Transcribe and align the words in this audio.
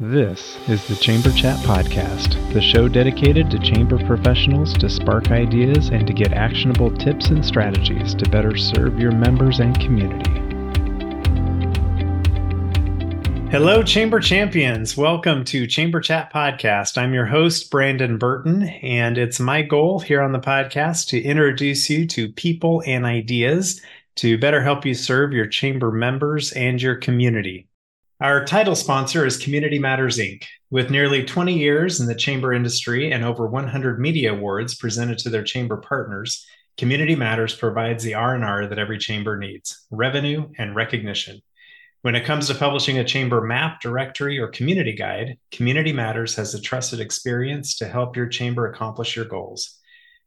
This 0.00 0.56
is 0.70 0.88
the 0.88 0.96
Chamber 0.96 1.30
Chat 1.30 1.58
Podcast, 1.66 2.32
the 2.54 2.62
show 2.62 2.88
dedicated 2.88 3.50
to 3.50 3.58
chamber 3.58 4.02
professionals 4.06 4.72
to 4.78 4.88
spark 4.88 5.30
ideas 5.30 5.90
and 5.90 6.06
to 6.06 6.14
get 6.14 6.32
actionable 6.32 6.90
tips 6.90 7.28
and 7.28 7.44
strategies 7.44 8.14
to 8.14 8.28
better 8.30 8.56
serve 8.56 8.98
your 8.98 9.12
members 9.12 9.60
and 9.60 9.78
community. 9.78 10.30
Hello, 13.50 13.82
Chamber 13.82 14.18
Champions. 14.18 14.96
Welcome 14.96 15.44
to 15.44 15.66
Chamber 15.66 16.00
Chat 16.00 16.32
Podcast. 16.32 16.96
I'm 16.96 17.12
your 17.12 17.26
host, 17.26 17.70
Brandon 17.70 18.16
Burton, 18.16 18.62
and 18.62 19.18
it's 19.18 19.40
my 19.40 19.60
goal 19.60 20.00
here 20.00 20.22
on 20.22 20.32
the 20.32 20.38
podcast 20.40 21.08
to 21.08 21.20
introduce 21.20 21.90
you 21.90 22.06
to 22.06 22.32
people 22.32 22.82
and 22.86 23.04
ideas 23.04 23.82
to 24.16 24.38
better 24.38 24.62
help 24.62 24.86
you 24.86 24.94
serve 24.94 25.34
your 25.34 25.46
chamber 25.46 25.92
members 25.92 26.50
and 26.52 26.80
your 26.80 26.96
community. 26.96 27.68
Our 28.22 28.44
title 28.44 28.76
sponsor 28.76 29.26
is 29.26 29.36
Community 29.36 29.80
Matters 29.80 30.16
Inc. 30.16 30.44
With 30.70 30.92
nearly 30.92 31.24
20 31.24 31.58
years 31.58 31.98
in 31.98 32.06
the 32.06 32.14
chamber 32.14 32.52
industry 32.52 33.10
and 33.10 33.24
over 33.24 33.48
100 33.48 33.98
media 33.98 34.32
awards 34.32 34.76
presented 34.76 35.18
to 35.18 35.28
their 35.28 35.42
chamber 35.42 35.78
partners, 35.78 36.46
Community 36.78 37.16
Matters 37.16 37.52
provides 37.52 38.04
the 38.04 38.14
R&R 38.14 38.68
that 38.68 38.78
every 38.78 38.98
chamber 38.98 39.36
needs: 39.36 39.88
revenue 39.90 40.48
and 40.56 40.76
recognition. 40.76 41.40
When 42.02 42.14
it 42.14 42.24
comes 42.24 42.46
to 42.46 42.54
publishing 42.54 42.96
a 42.96 43.04
chamber 43.04 43.40
map, 43.40 43.80
directory, 43.80 44.38
or 44.38 44.46
community 44.46 44.92
guide, 44.92 45.36
Community 45.50 45.92
Matters 45.92 46.36
has 46.36 46.54
a 46.54 46.60
trusted 46.60 47.00
experience 47.00 47.74
to 47.78 47.88
help 47.88 48.16
your 48.16 48.28
chamber 48.28 48.70
accomplish 48.70 49.16
your 49.16 49.24
goals. 49.24 49.80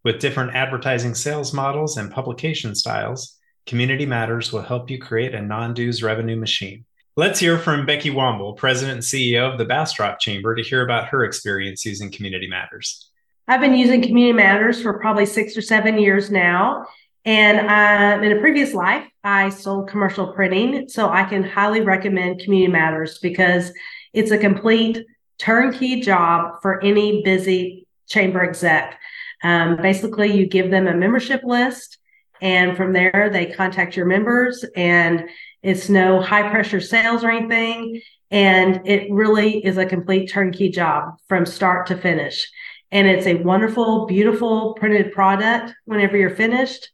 With 0.04 0.20
different 0.20 0.54
advertising 0.54 1.16
sales 1.16 1.54
models 1.54 1.96
and 1.96 2.12
publication 2.12 2.76
styles, 2.76 3.40
Community 3.66 4.06
Matters 4.06 4.52
will 4.52 4.64
help 4.64 4.90
you 4.90 5.00
create 5.00 5.34
a 5.34 5.42
non 5.42 5.74
dues 5.74 6.04
revenue 6.04 6.36
machine. 6.36 6.84
Let's 7.18 7.40
hear 7.40 7.58
from 7.58 7.86
Becky 7.86 8.10
Womble, 8.10 8.58
President 8.58 8.96
and 8.96 9.02
CEO 9.02 9.50
of 9.50 9.58
the 9.58 9.64
Bastrop 9.64 10.20
Chamber, 10.20 10.54
to 10.54 10.62
hear 10.62 10.84
about 10.84 11.08
her 11.08 11.24
experience 11.24 11.86
using 11.86 12.12
Community 12.12 12.46
Matters. 12.46 13.10
I've 13.48 13.62
been 13.62 13.74
using 13.74 14.02
Community 14.02 14.34
Matters 14.34 14.82
for 14.82 15.00
probably 15.00 15.26
six 15.26 15.56
or 15.56 15.62
seven 15.62 15.98
years 15.98 16.30
now. 16.30 16.86
And 17.24 17.60
uh, 17.70 18.22
in 18.22 18.36
a 18.36 18.42
previous 18.42 18.74
life, 18.74 19.08
I 19.24 19.48
sold 19.48 19.88
commercial 19.88 20.34
printing. 20.34 20.90
So 20.90 21.10
I 21.10 21.24
can 21.24 21.42
highly 21.42 21.80
recommend 21.80 22.42
Community 22.42 22.70
Matters 22.70 23.18
because 23.20 23.72
it's 24.12 24.32
a 24.32 24.38
complete 24.38 25.06
turnkey 25.38 26.02
job 26.02 26.62
for 26.62 26.84
any 26.84 27.24
busy 27.24 27.88
chamber 28.10 28.44
exec. 28.44 29.00
Um, 29.42 29.78
basically, 29.78 30.36
you 30.36 30.48
give 30.48 30.70
them 30.70 30.86
a 30.86 30.94
membership 30.94 31.44
list, 31.46 31.98
and 32.42 32.76
from 32.76 32.92
there, 32.92 33.30
they 33.32 33.46
contact 33.46 33.96
your 33.96 34.06
members 34.06 34.66
and 34.76 35.30
it's 35.66 35.90
no 35.90 36.22
high 36.22 36.48
pressure 36.52 36.80
sales 36.80 37.24
or 37.24 37.32
anything. 37.32 38.00
And 38.30 38.88
it 38.88 39.12
really 39.12 39.66
is 39.66 39.78
a 39.78 39.86
complete 39.86 40.30
turnkey 40.30 40.70
job 40.70 41.16
from 41.28 41.48
start 41.48 41.88
to 41.88 41.98
finish. 41.98 42.48
And 42.92 43.08
it's 43.08 43.26
a 43.26 43.42
wonderful, 43.42 44.06
beautiful 44.06 44.76
printed 44.76 45.12
product 45.12 45.74
whenever 45.86 46.18
you're 46.18 46.36
finished. 46.36 46.88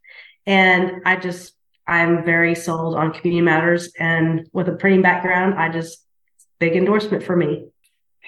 And 0.45 1.01
I 1.05 1.17
just, 1.17 1.53
I'm 1.85 2.23
very 2.23 2.55
sold 2.55 2.95
on 2.95 3.11
Community 3.11 3.41
Matters. 3.41 3.91
And 3.99 4.47
with 4.53 4.69
a 4.69 4.73
printing 4.73 5.01
background, 5.01 5.55
I 5.55 5.67
just, 5.67 6.05
big 6.59 6.77
endorsement 6.77 7.23
for 7.23 7.35
me. 7.35 7.65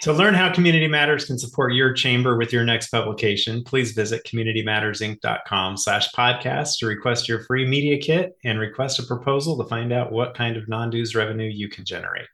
To 0.02 0.11
learn 0.11 0.33
how 0.33 0.52
Community 0.52 0.88
Matters 0.88 1.25
can 1.25 1.39
support 1.39 1.73
your 1.73 1.94
chamber 1.94 2.38
with 2.38 2.52
your 2.52 2.66
next 2.66 2.89
publication, 2.89 3.63
please 3.63 3.94
visit 3.94 4.25
communitymattersinc.com 4.25 5.77
slash 5.77 6.11
podcast 6.11 6.80
to 6.80 6.88
request 6.88 7.30
your 7.30 7.44
free 7.45 7.66
media 7.66 7.97
kit 7.97 8.38
and 8.44 8.59
request 8.59 9.00
a 9.00 9.03
proposal 9.03 9.58
to 9.58 9.69
find 9.69 9.94
out 9.94 10.11
what 10.11 10.35
kind 10.35 10.58
of 10.58 10.67
non-dues 10.67 11.16
revenue 11.16 11.50
you 11.50 11.69
can 11.69 11.85
generate. 11.85 12.27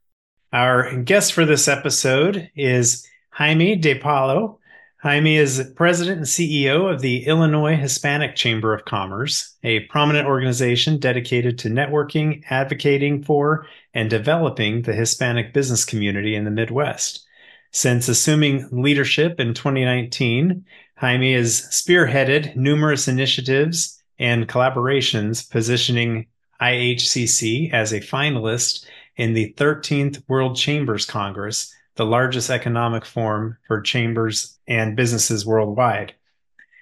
Our 0.51 0.95
guest 1.01 1.33
for 1.33 1.45
this 1.45 1.67
episode 1.67 2.49
is 2.55 3.07
Jaime 3.31 3.75
di 3.75 3.93
Paulo. 3.93 4.59
Jaime 5.03 5.37
is 5.37 5.71
president 5.75 6.17
and 6.17 6.25
CEO 6.25 6.91
of 6.91 7.01
the 7.01 7.25
Illinois 7.25 7.75
Hispanic 7.75 8.35
Chamber 8.35 8.73
of 8.73 8.83
Commerce, 8.85 9.55
a 9.63 9.81
prominent 9.81 10.27
organization 10.27 10.97
dedicated 10.97 11.59
to 11.59 11.69
networking, 11.69 12.43
advocating 12.49 13.23
for, 13.23 13.67
and 13.93 14.09
developing 14.09 14.81
the 14.81 14.93
Hispanic 14.93 15.53
business 15.53 15.85
community 15.85 16.35
in 16.35 16.45
the 16.45 16.51
Midwest. 16.51 17.27
Since 17.71 18.09
assuming 18.09 18.67
leadership 18.71 19.39
in 19.39 19.53
2019, 19.53 20.65
Jaime 20.95 21.33
has 21.33 21.61
spearheaded 21.71 22.55
numerous 22.55 23.07
initiatives 23.07 24.01
and 24.17 24.49
collaborations 24.49 25.49
positioning 25.49 26.27
IHCC 26.61 27.71
as 27.71 27.93
a 27.93 28.01
finalist 28.01 28.85
in 29.15 29.33
the 29.33 29.53
13th 29.57 30.21
World 30.27 30.57
Chambers 30.57 31.05
Congress, 31.05 31.73
the 31.95 32.05
largest 32.05 32.49
economic 32.49 33.05
forum 33.05 33.57
for 33.67 33.81
chambers 33.81 34.57
and 34.67 34.95
businesses 34.95 35.45
worldwide. 35.45 36.13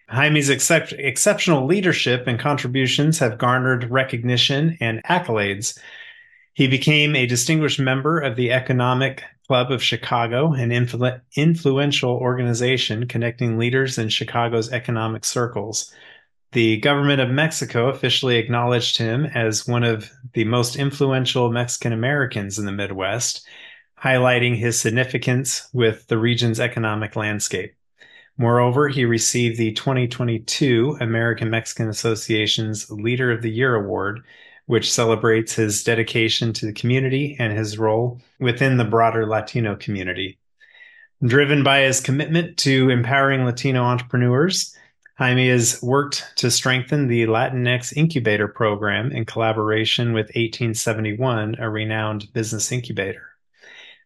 Jaime's 0.09 0.49
excep- 0.49 0.93
exceptional 0.93 1.65
leadership 1.65 2.27
and 2.27 2.39
contributions 2.39 3.19
have 3.19 3.37
garnered 3.37 3.91
recognition 3.91 4.77
and 4.79 5.03
accolades. 5.03 5.77
He 6.53 6.67
became 6.67 7.15
a 7.15 7.25
distinguished 7.25 7.79
member 7.79 8.19
of 8.19 8.35
the 8.35 8.51
Economic 8.51 9.23
Club 9.47 9.71
of 9.71 9.81
Chicago, 9.81 10.51
an 10.53 10.71
influ- 10.71 11.21
influential 11.35 12.11
organization 12.11 13.07
connecting 13.07 13.57
leaders 13.57 13.97
in 13.97 14.09
Chicago's 14.09 14.71
economic 14.71 15.23
circles. 15.23 15.93
The 16.51 16.77
government 16.77 17.21
of 17.21 17.29
Mexico 17.29 17.87
officially 17.87 18.37
acknowledged 18.37 18.97
him 18.97 19.25
as 19.25 19.67
one 19.67 19.83
of 19.83 20.11
the 20.33 20.43
most 20.43 20.75
influential 20.75 21.49
Mexican 21.49 21.93
Americans 21.93 22.59
in 22.59 22.65
the 22.65 22.71
Midwest, 22.73 23.47
highlighting 24.03 24.57
his 24.57 24.79
significance 24.79 25.69
with 25.73 26.07
the 26.07 26.17
region's 26.17 26.59
economic 26.59 27.15
landscape. 27.15 27.73
Moreover, 28.37 28.89
he 28.89 29.05
received 29.05 29.57
the 29.57 29.71
2022 29.71 30.97
American 30.99 31.49
Mexican 31.49 31.87
Association's 31.89 32.89
Leader 32.91 33.31
of 33.31 33.41
the 33.41 33.51
Year 33.51 33.75
Award 33.75 34.23
which 34.67 34.91
celebrates 34.91 35.53
his 35.53 35.83
dedication 35.83 36.53
to 36.53 36.65
the 36.65 36.73
community 36.73 37.35
and 37.39 37.57
his 37.57 37.77
role 37.77 38.21
within 38.39 38.77
the 38.77 38.85
broader 38.85 39.25
Latino 39.25 39.75
community. 39.75 40.37
Driven 41.25 41.63
by 41.63 41.79
his 41.79 41.99
commitment 41.99 42.57
to 42.57 42.89
empowering 42.89 43.43
Latino 43.43 43.83
entrepreneurs, 43.83 44.75
Jaime 45.15 45.49
has 45.49 45.81
worked 45.81 46.31
to 46.35 46.51
strengthen 46.51 47.07
the 47.07 47.25
Latinx 47.25 47.91
Incubator 47.97 48.47
Program 48.47 49.11
in 49.11 49.25
collaboration 49.25 50.13
with 50.13 50.27
1871, 50.27 51.55
a 51.57 51.69
renowned 51.69 52.31
business 52.33 52.71
incubator. 52.71 53.29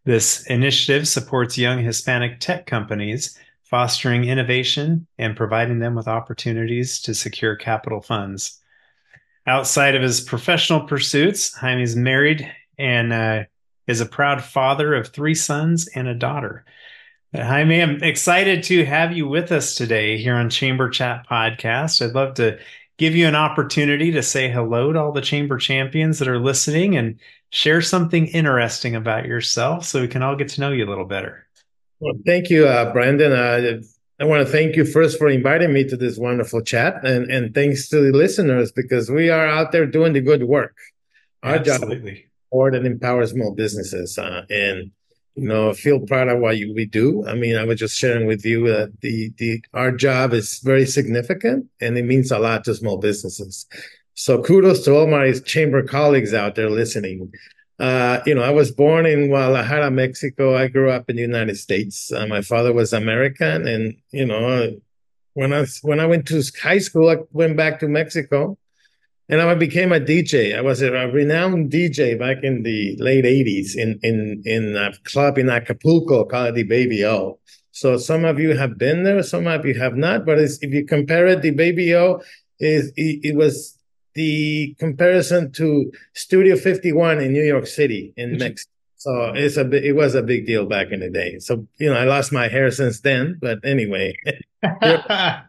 This 0.06 0.46
initiative 0.48 1.08
supports 1.08 1.58
young 1.58 1.84
Hispanic 1.84 2.40
tech 2.40 2.66
companies, 2.66 3.38
fostering 3.64 4.24
innovation 4.24 5.06
and 5.18 5.36
providing 5.36 5.80
them 5.80 5.96
with 5.96 6.08
opportunities 6.08 7.02
to 7.02 7.14
secure 7.14 7.58
capital 7.58 8.02
funds. 8.02 8.61
Outside 9.48 9.96
of 9.96 10.04
his 10.04 10.22
professional 10.22 10.82
pursuits, 10.82 11.56
Jaime's 11.56 11.96
married 11.96 12.50
and 12.78 13.12
uh, 13.12 13.44
is 13.88 14.02
a 14.02 14.06
proud 14.06 14.44
father 14.44 14.94
of 14.94 15.08
three 15.08 15.36
sons 15.36 15.88
and 15.96 16.08
a 16.08 16.14
daughter. 16.14 16.64
Jaime, 17.34 17.82
I'm 17.82 18.04
excited 18.04 18.64
to 18.64 18.86
have 18.86 19.14
you 19.14 19.28
with 19.28 19.52
us 19.52 19.76
today 19.76 20.18
here 20.18 20.36
on 20.36 20.50
Chamber 20.50 20.90
Chat 20.90 21.26
Podcast. 21.30 22.06
I'd 22.06 22.14
love 22.14 22.36
to 22.36 22.60
give 22.98 23.16
you 23.16 23.26
an 23.26 23.36
opportunity 23.36 24.12
to 24.12 24.22
say 24.22 24.50
hello 24.50 24.94
to 24.94 25.00
all 25.00 25.12
the 25.12 25.22
Chamber 25.22 25.58
champions 25.58 26.20
that 26.20 26.28
are 26.28 26.40
listening 26.40 26.96
and 26.96 27.18
share 27.50 27.82
something 27.82 28.28
interesting 28.28 28.96
about 28.96 29.26
yourself 29.26 29.86
so 29.86 30.02
we 30.02 30.08
can 30.08 30.22
all 30.22 30.36
get 30.36 30.50
to 30.50 30.62
know 30.62 30.72
you 30.72 30.86
a 30.86 30.90
little 30.90 31.06
better. 31.06 31.48
Well, 32.00 32.14
thank 32.26 32.50
you, 32.50 32.68
uh, 32.68 32.92
Brandon. 32.92 33.32
Uh, 33.32 33.82
I 34.22 34.26
want 34.26 34.46
to 34.46 34.52
thank 34.52 34.76
you 34.76 34.86
first 34.86 35.18
for 35.18 35.28
inviting 35.30 35.74
me 35.74 35.84
to 35.86 35.98
this 35.98 36.16
wonderful 36.16 36.62
chat, 36.62 37.04
and 37.04 37.32
and 37.32 37.56
thanks 37.56 37.90
to 37.90 38.00
the 38.00 38.16
listeners 38.16 38.72
because 38.72 39.10
we 39.10 39.32
are 39.32 39.48
out 39.48 39.72
there 39.72 39.88
doing 39.88 40.14
the 40.14 40.22
good 40.22 40.44
work. 40.44 40.78
Our 41.42 41.56
Absolutely. 41.56 42.14
job 42.14 42.22
or 42.52 42.70
that 42.70 42.86
empowers 42.86 43.32
small 43.32 43.56
businesses, 43.56 44.20
uh, 44.20 44.46
and 44.48 44.92
you 45.34 45.48
know 45.48 45.74
feel 45.74 46.02
proud 46.02 46.28
of 46.28 46.38
what 46.38 46.58
you, 46.58 46.72
we 46.72 46.86
do. 46.86 47.26
I 47.28 47.34
mean, 47.34 47.56
I 47.58 47.64
was 47.64 47.80
just 47.80 47.98
sharing 47.98 48.28
with 48.28 48.46
you 48.46 48.68
that 48.68 48.94
the 49.02 49.34
the 49.38 49.64
our 49.74 49.92
job 49.92 50.34
is 50.34 50.60
very 50.60 50.86
significant 50.86 51.66
and 51.82 51.98
it 51.98 52.04
means 52.04 52.30
a 52.30 52.38
lot 52.38 52.64
to 52.66 52.76
small 52.76 52.98
businesses. 52.98 53.66
So 54.14 54.44
kudos 54.44 54.86
to 54.86 54.94
all 54.94 55.08
my 55.08 55.32
chamber 55.32 55.82
colleagues 55.82 56.36
out 56.36 56.54
there 56.54 56.70
listening. 56.70 57.32
Uh, 57.82 58.22
you 58.28 58.36
know, 58.36 58.44
I 58.44 58.52
was 58.52 58.72
born 58.72 59.08
in 59.08 59.30
Guadalajara, 59.30 59.90
Mexico. 59.90 60.56
I 60.56 60.68
grew 60.68 60.92
up 60.92 61.10
in 61.10 61.16
the 61.16 61.24
United 61.24 61.58
States. 61.58 62.12
Uh, 62.12 62.28
my 62.28 62.42
father 62.44 62.72
was 62.72 62.94
American, 62.94 63.68
and 63.68 63.96
you 64.12 64.24
know, 64.24 64.78
when 65.34 65.52
I 65.52 65.66
when 65.82 66.00
I 66.00 66.06
went 66.06 66.28
to 66.28 66.44
high 66.62 66.78
school, 66.78 67.10
I 67.10 67.18
went 67.32 67.58
back 67.58 67.80
to 67.80 67.88
Mexico, 67.88 68.56
and 69.30 69.42
I 69.42 69.56
became 69.56 69.92
a 69.92 70.00
DJ. 70.00 70.56
I 70.56 70.62
was 70.62 70.84
a, 70.84 70.94
a 70.94 71.12
renowned 71.12 71.72
DJ 71.72 72.20
back 72.20 72.44
in 72.44 72.62
the 72.62 72.98
late 73.00 73.26
'80s 73.26 73.76
in 73.76 74.00
in 74.04 74.44
in 74.46 74.78
a 74.78 74.94
club 75.06 75.40
in 75.40 75.50
Acapulco 75.50 76.26
called 76.26 76.54
the 76.54 76.62
Baby 76.62 77.04
O. 77.04 77.40
So 77.72 77.98
some 77.98 78.26
of 78.26 78.40
you 78.40 78.56
have 78.56 78.78
been 78.78 79.06
there, 79.06 79.24
some 79.24 79.48
of 79.48 79.66
you 79.66 79.74
have 79.80 79.96
not. 79.96 80.24
But 80.24 80.38
if 80.38 80.62
you 80.62 80.86
compare 80.86 81.26
it, 81.26 81.42
the 81.42 81.50
Baby 81.50 81.96
O 81.96 82.22
is 82.60 82.94
it, 82.96 83.22
it 83.24 83.36
was 83.36 83.76
the 84.14 84.76
comparison 84.80 85.52
to 85.54 85.92
Studio 86.14 86.56
51 86.56 87.20
in 87.20 87.34
New 87.34 87.44
York 87.44 87.68
City 87.68 88.14
in 88.18 88.38
Mexico. 88.38 88.72
So 88.98 89.34
it's 89.34 89.58
a 89.58 89.68
it 89.72 89.96
was 89.96 90.14
a 90.14 90.22
big 90.22 90.46
deal 90.46 90.68
back 90.68 90.92
in 90.92 91.00
the 91.00 91.10
day. 91.10 91.40
So 91.40 91.68
you 91.78 91.90
know, 91.90 91.98
I 91.98 92.04
lost 92.04 92.32
my 92.32 92.48
hair 92.48 92.70
since 92.70 93.00
then, 93.02 93.40
but 93.42 93.58
anyway. 93.64 94.16
that 94.62 95.48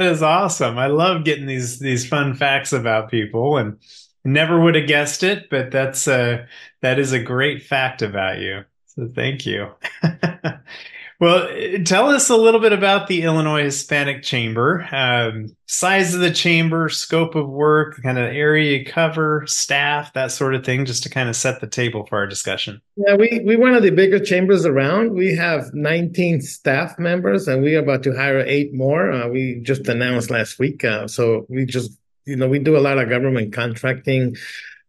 is 0.00 0.22
awesome. 0.22 0.78
I 0.78 0.86
love 0.86 1.24
getting 1.24 1.46
these 1.46 1.78
these 1.78 2.08
fun 2.08 2.34
facts 2.34 2.72
about 2.72 3.10
people 3.10 3.58
and 3.58 3.78
never 4.24 4.58
would 4.58 4.76
have 4.76 4.88
guessed 4.88 5.22
it, 5.22 5.50
but 5.50 5.70
that's 5.70 6.08
uh 6.08 6.46
that 6.80 6.98
is 6.98 7.12
a 7.12 7.22
great 7.22 7.62
fact 7.62 8.00
about 8.00 8.38
you. 8.38 8.64
So 8.86 9.08
thank 9.14 9.44
you. 9.44 9.68
Well, 11.18 11.48
tell 11.84 12.10
us 12.10 12.28
a 12.28 12.36
little 12.36 12.60
bit 12.60 12.74
about 12.74 13.06
the 13.06 13.22
Illinois 13.22 13.62
Hispanic 13.62 14.22
Chamber, 14.22 14.86
um, 14.92 15.56
size 15.64 16.12
of 16.12 16.20
the 16.20 16.30
chamber, 16.30 16.90
scope 16.90 17.34
of 17.34 17.48
work, 17.48 18.02
kind 18.02 18.18
of 18.18 18.24
area 18.24 18.78
you 18.78 18.84
cover, 18.84 19.44
staff, 19.46 20.12
that 20.12 20.30
sort 20.30 20.54
of 20.54 20.64
thing, 20.64 20.84
just 20.84 21.02
to 21.04 21.08
kind 21.08 21.30
of 21.30 21.36
set 21.36 21.60
the 21.60 21.66
table 21.66 22.04
for 22.04 22.18
our 22.18 22.26
discussion. 22.26 22.82
Yeah, 22.96 23.16
we 23.16 23.40
we 23.46 23.56
one 23.56 23.74
of 23.74 23.82
the 23.82 23.90
bigger 23.90 24.20
chambers 24.20 24.66
around. 24.66 25.14
We 25.14 25.34
have 25.36 25.72
19 25.72 26.42
staff 26.42 26.98
members, 26.98 27.48
and 27.48 27.62
we 27.62 27.76
are 27.76 27.82
about 27.82 28.02
to 28.02 28.14
hire 28.14 28.40
eight 28.40 28.74
more. 28.74 29.10
Uh, 29.10 29.28
we 29.28 29.60
just 29.62 29.88
announced 29.88 30.30
last 30.30 30.58
week, 30.58 30.84
uh, 30.84 31.08
so 31.08 31.46
we 31.48 31.64
just 31.64 31.98
you 32.26 32.36
know 32.36 32.48
we 32.48 32.58
do 32.58 32.76
a 32.76 32.80
lot 32.80 32.98
of 32.98 33.08
government 33.08 33.54
contracting 33.54 34.36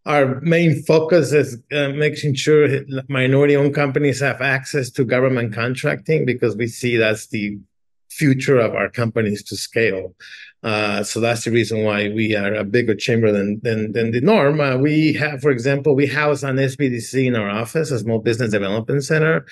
our 0.08 0.40
main 0.42 0.84
focus 0.84 1.34
is 1.34 1.58
uh, 1.72 1.90
making 1.90 2.34
sure 2.34 2.80
minority-owned 3.10 3.76
companies 3.76 4.22
have 4.22 4.42
access 4.42 4.90
to 4.92 5.04
government 5.04 5.54
contracting 5.54 6.26
because 6.26 6.56
we 6.56 6.68
see 6.68 6.96
that's 6.96 7.28
the 7.28 7.60
future 8.10 8.58
of 8.58 8.74
our 8.74 8.90
companies 8.90 9.44
to 9.44 9.58
scale. 9.58 10.16
Uh, 10.64 11.04
so 11.04 11.20
that's 11.20 11.44
the 11.44 11.52
reason 11.52 11.84
why 11.84 12.10
we 12.10 12.36
are 12.36 12.54
a 12.54 12.64
bigger 12.64 12.96
chamber 12.96 13.32
than 13.32 13.60
than, 13.62 13.92
than 13.92 14.12
the 14.12 14.22
norm. 14.22 14.60
Uh, 14.60 14.78
we 14.78 15.14
have, 15.14 15.42
for 15.42 15.52
example, 15.52 15.94
we 15.94 16.08
house 16.08 16.42
an 16.42 16.56
SBDC 16.56 17.26
in 17.26 17.36
our 17.36 17.50
office, 17.50 17.92
a 17.92 18.00
small 18.00 18.20
business 18.20 18.52
development 18.52 19.04
center 19.04 19.46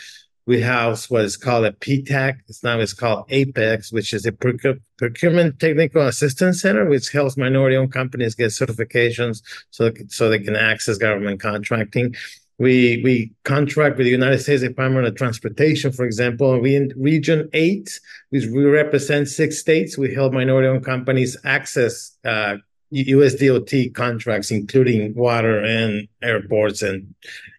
we 0.48 0.62
house 0.62 1.10
what 1.10 1.26
is 1.26 1.38
called 1.38 1.66
a 1.66 1.72
PTAC. 1.72 2.38
It's 2.48 2.64
now 2.64 2.80
it's 2.80 2.94
called 2.94 3.26
Apex, 3.30 3.92
which 3.92 4.14
is 4.14 4.26
a 4.26 4.32
procurement 4.32 5.60
technical 5.60 6.04
assistance 6.04 6.62
center, 6.62 6.86
which 6.86 7.12
helps 7.12 7.36
minority-owned 7.36 7.92
companies 7.92 8.36
get 8.36 8.52
certifications 8.52 9.42
so 9.72 9.92
so 10.10 10.30
they 10.30 10.40
can 10.40 10.56
access 10.56 10.98
government 10.98 11.40
contracting. 11.40 12.16
We 12.58 13.02
we 13.04 13.34
contract 13.44 13.98
with 13.98 14.06
the 14.06 14.12
United 14.12 14.40
States 14.40 14.62
Department 14.62 15.08
of 15.08 15.16
Transportation, 15.16 15.92
for 15.92 16.06
example. 16.06 16.60
We 16.60 16.76
in 16.76 16.94
Region 16.96 17.50
Eight, 17.54 18.00
which 18.30 18.46
we 18.46 18.64
represent 18.66 19.28
six 19.28 19.58
states. 19.58 19.98
We 19.98 20.14
help 20.14 20.32
minority-owned 20.32 20.86
companies 20.86 21.36
access 21.44 22.16
uh, 22.24 22.58
USDOT 22.94 23.94
contracts, 23.94 24.52
including 24.52 25.16
water 25.16 25.60
and 25.60 26.08
airports 26.22 26.82
and 26.82 27.14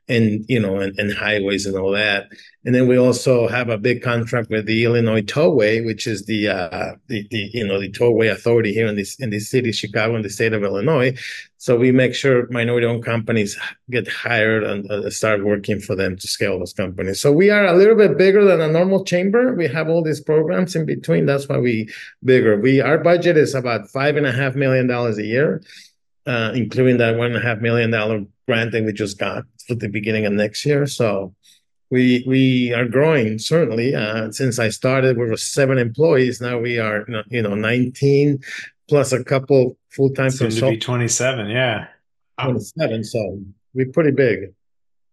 and 0.08 0.44
you 0.48 0.60
know 0.60 0.78
and, 0.78 0.98
and 0.98 1.12
highways 1.12 1.66
and 1.66 1.76
all 1.76 1.90
that. 1.90 2.28
And 2.64 2.74
then 2.74 2.88
we 2.88 2.98
also 2.98 3.46
have 3.46 3.68
a 3.68 3.78
big 3.78 4.02
contract 4.02 4.50
with 4.50 4.66
the 4.66 4.84
Illinois 4.84 5.22
Tollway, 5.22 5.84
which 5.84 6.06
is 6.06 6.26
the 6.26 6.48
uh, 6.48 6.94
the, 7.08 7.26
the 7.30 7.50
you 7.52 7.66
know 7.66 7.80
the 7.80 7.90
tollway 7.90 8.30
authority 8.30 8.72
here 8.72 8.86
in 8.86 8.96
this 8.96 9.18
in 9.20 9.30
the 9.30 9.40
city 9.40 9.72
Chicago 9.72 10.16
in 10.16 10.22
the 10.22 10.30
state 10.30 10.52
of 10.52 10.62
Illinois. 10.62 11.16
So 11.58 11.76
we 11.76 11.90
make 11.90 12.14
sure 12.14 12.46
minority-owned 12.50 13.04
companies 13.04 13.58
get 13.90 14.06
hired 14.06 14.62
and 14.62 14.88
uh, 14.90 15.10
start 15.10 15.44
working 15.44 15.80
for 15.80 15.96
them 15.96 16.16
to 16.16 16.28
scale 16.28 16.58
those 16.58 16.72
companies. 16.72 17.20
So 17.20 17.32
we 17.32 17.50
are 17.50 17.66
a 17.66 17.72
little 17.72 17.96
bit 17.96 18.16
bigger 18.16 18.44
than 18.44 18.60
a 18.60 18.68
normal 18.68 19.04
chamber. 19.04 19.52
We 19.54 19.66
have 19.68 19.88
all 19.88 20.02
these 20.02 20.20
programs 20.20 20.76
in 20.76 20.86
between. 20.86 21.26
That's 21.26 21.48
why 21.48 21.58
we 21.58 21.88
bigger. 22.22 22.60
We 22.60 22.80
our 22.80 22.98
budget 22.98 23.36
is 23.36 23.54
about 23.54 23.88
five 23.88 24.16
and 24.16 24.26
a 24.26 24.32
half 24.32 24.54
million 24.54 24.86
dollars 24.86 25.18
a 25.18 25.24
year, 25.24 25.62
uh, 26.26 26.52
including 26.54 26.98
that 26.98 27.16
one 27.16 27.28
and 27.28 27.36
a 27.36 27.46
half 27.46 27.58
million 27.58 27.90
dollar 27.90 28.24
grant 28.46 28.72
that 28.72 28.84
we 28.84 28.92
just 28.92 29.18
got 29.18 29.44
for 29.66 29.74
the 29.74 29.88
beginning 29.88 30.26
of 30.26 30.32
next 30.32 30.64
year. 30.64 30.86
So 30.86 31.34
we 31.90 32.24
we 32.26 32.72
are 32.72 32.86
growing 32.86 33.38
certainly. 33.38 33.94
Uh, 33.94 34.30
since 34.30 34.58
I 34.58 34.68
started, 34.70 35.16
we 35.16 35.26
were 35.26 35.36
seven 35.36 35.78
employees. 35.78 36.40
Now 36.40 36.58
we 36.58 36.78
are 36.78 37.04
you 37.28 37.42
know 37.42 37.54
19 37.54 38.40
plus 38.88 39.12
a 39.12 39.24
couple 39.24 39.76
full 39.90 40.10
time 40.10 40.30
consultants. 40.30 40.60
to 40.60 40.70
be 40.70 40.78
27, 40.78 41.50
yeah. 41.50 41.88
27, 42.40 43.04
so 43.04 43.40
we're 43.74 43.90
pretty 43.92 44.10
big. 44.10 44.52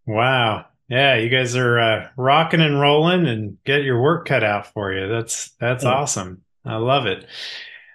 Wow. 0.05 0.65
Yeah, 0.89 1.15
you 1.15 1.29
guys 1.29 1.55
are 1.55 1.79
uh, 1.79 2.09
rocking 2.17 2.61
and 2.61 2.79
rolling 2.79 3.25
and 3.25 3.57
get 3.63 3.83
your 3.83 4.01
work 4.01 4.27
cut 4.27 4.43
out 4.43 4.67
for 4.73 4.93
you. 4.93 5.07
That's 5.07 5.51
that's 5.59 5.83
yeah. 5.83 5.91
awesome. 5.91 6.41
I 6.65 6.75
love 6.75 7.05
it. 7.05 7.25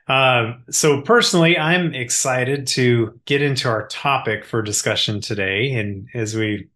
Uh, 0.08 0.54
so 0.70 1.02
personally, 1.02 1.58
I'm 1.58 1.94
excited 1.94 2.66
to 2.68 3.20
get 3.26 3.42
into 3.42 3.68
our 3.68 3.86
topic 3.88 4.44
for 4.44 4.62
discussion 4.62 5.20
today. 5.20 5.72
And 5.72 6.08
as 6.14 6.34
we 6.34 6.68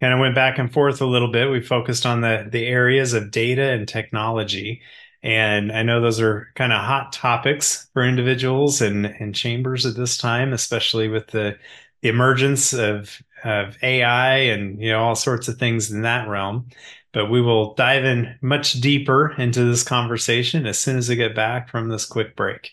kind 0.00 0.14
of 0.14 0.20
went 0.20 0.36
back 0.36 0.58
and 0.58 0.72
forth 0.72 1.00
a 1.00 1.06
little 1.06 1.30
bit, 1.32 1.50
we 1.50 1.60
focused 1.60 2.06
on 2.06 2.20
the 2.20 2.46
the 2.50 2.66
areas 2.66 3.12
of 3.12 3.30
data 3.32 3.72
and 3.72 3.88
technology. 3.88 4.82
And 5.22 5.72
I 5.72 5.82
know 5.82 6.00
those 6.00 6.20
are 6.20 6.48
kind 6.54 6.72
of 6.72 6.80
hot 6.80 7.12
topics 7.12 7.88
for 7.92 8.04
individuals 8.04 8.80
and, 8.80 9.06
and 9.06 9.34
chambers 9.34 9.84
at 9.84 9.96
this 9.96 10.16
time, 10.16 10.52
especially 10.52 11.08
with 11.08 11.26
the, 11.28 11.56
the 12.02 12.08
emergence 12.08 12.72
of, 12.72 13.20
of 13.42 13.76
AI 13.82 14.36
and 14.36 14.80
you 14.80 14.92
know 14.92 15.00
all 15.00 15.16
sorts 15.16 15.48
of 15.48 15.58
things 15.58 15.90
in 15.90 16.02
that 16.02 16.28
realm. 16.28 16.68
But 17.16 17.30
we 17.30 17.40
will 17.40 17.72
dive 17.72 18.04
in 18.04 18.36
much 18.42 18.74
deeper 18.74 19.34
into 19.38 19.64
this 19.64 19.82
conversation 19.82 20.66
as 20.66 20.78
soon 20.78 20.98
as 20.98 21.08
we 21.08 21.16
get 21.16 21.34
back 21.34 21.70
from 21.70 21.88
this 21.88 22.04
quick 22.04 22.36
break. 22.36 22.72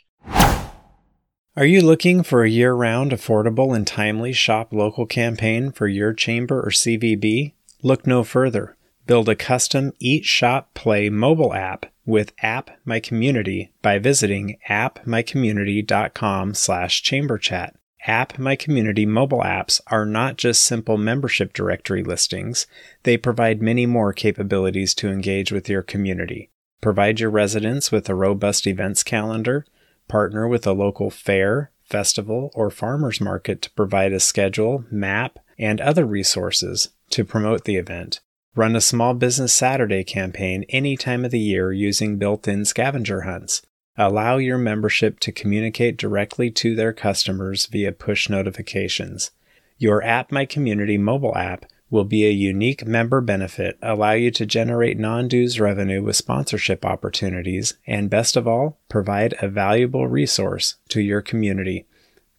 Are 1.55 1.65
you 1.65 1.81
looking 1.81 2.23
for 2.23 2.43
a 2.43 2.49
year 2.49 2.73
round, 2.73 3.11
affordable, 3.11 3.73
and 3.73 3.87
timely 3.87 4.33
shop 4.33 4.73
local 4.73 5.05
campaign 5.05 5.71
for 5.71 5.87
your 5.87 6.11
chamber 6.11 6.59
or 6.59 6.71
CVB? 6.71 7.53
Look 7.83 8.05
no 8.05 8.25
further. 8.25 8.75
Build 9.07 9.29
a 9.29 9.35
custom 9.37 9.93
Eat 9.99 10.25
Shop 10.25 10.73
Play 10.73 11.09
mobile 11.09 11.53
app 11.53 11.85
with 12.05 12.33
App 12.39 12.69
My 12.83 12.99
Community 12.99 13.71
by 13.81 13.97
visiting 13.97 14.57
appmycommunity.com 14.67 16.53
slash 16.53 17.01
chamberchat. 17.01 17.75
App 18.05 18.37
My 18.37 18.57
Community 18.57 19.05
mobile 19.05 19.41
apps 19.41 19.79
are 19.87 20.05
not 20.05 20.35
just 20.35 20.63
simple 20.63 20.97
membership 20.97 21.53
directory 21.53 22.03
listings, 22.03 22.67
they 23.03 23.15
provide 23.15 23.61
many 23.61 23.85
more 23.85 24.11
capabilities 24.11 24.93
to 24.95 25.09
engage 25.09 25.53
with 25.53 25.69
your 25.69 25.81
community. 25.81 26.49
Provide 26.81 27.21
your 27.21 27.29
residents 27.29 27.93
with 27.93 28.09
a 28.09 28.15
robust 28.15 28.67
events 28.67 29.03
calendar, 29.03 29.65
partner 30.09 30.49
with 30.49 30.67
a 30.67 30.73
local 30.73 31.09
fair, 31.09 31.71
festival, 31.85 32.51
or 32.53 32.69
farmers 32.69 33.21
market 33.21 33.61
to 33.61 33.71
provide 33.71 34.11
a 34.11 34.19
schedule, 34.19 34.83
map, 34.91 35.39
and 35.57 35.79
other 35.79 36.05
resources 36.05 36.89
to 37.09 37.23
promote 37.23 37.63
the 37.63 37.77
event. 37.77 38.19
Run 38.53 38.75
a 38.75 38.81
small 38.81 39.13
business 39.13 39.53
Saturday 39.53 40.03
campaign 40.03 40.65
any 40.67 40.97
time 40.97 41.23
of 41.23 41.31
the 41.31 41.39
year 41.39 41.71
using 41.71 42.17
built 42.17 42.49
in 42.49 42.65
scavenger 42.65 43.21
hunts. 43.21 43.61
Allow 43.97 44.37
your 44.37 44.57
membership 44.57 45.19
to 45.21 45.31
communicate 45.31 45.97
directly 45.97 46.49
to 46.51 46.75
their 46.75 46.93
customers 46.93 47.65
via 47.67 47.91
push 47.91 48.29
notifications. 48.29 49.31
Your 49.77 50.03
App 50.03 50.31
My 50.31 50.45
Community 50.45 50.97
mobile 50.97 51.37
app 51.37 51.65
will 51.89 52.03
be 52.03 52.25
a 52.25 52.31
unique 52.31 52.87
member 52.87 53.21
benefit, 53.21 53.77
allow 53.81 54.11
you 54.11 54.31
to 54.31 54.45
generate 54.45 54.97
non 54.97 55.27
dues 55.27 55.59
revenue 55.59 56.01
with 56.01 56.15
sponsorship 56.15 56.83
opportunities, 56.85 57.75
and 57.85 58.09
best 58.09 58.35
of 58.35 58.47
all, 58.47 58.79
provide 58.89 59.35
a 59.41 59.47
valuable 59.47 60.07
resource 60.07 60.77
to 60.89 61.01
your 61.01 61.21
community 61.21 61.85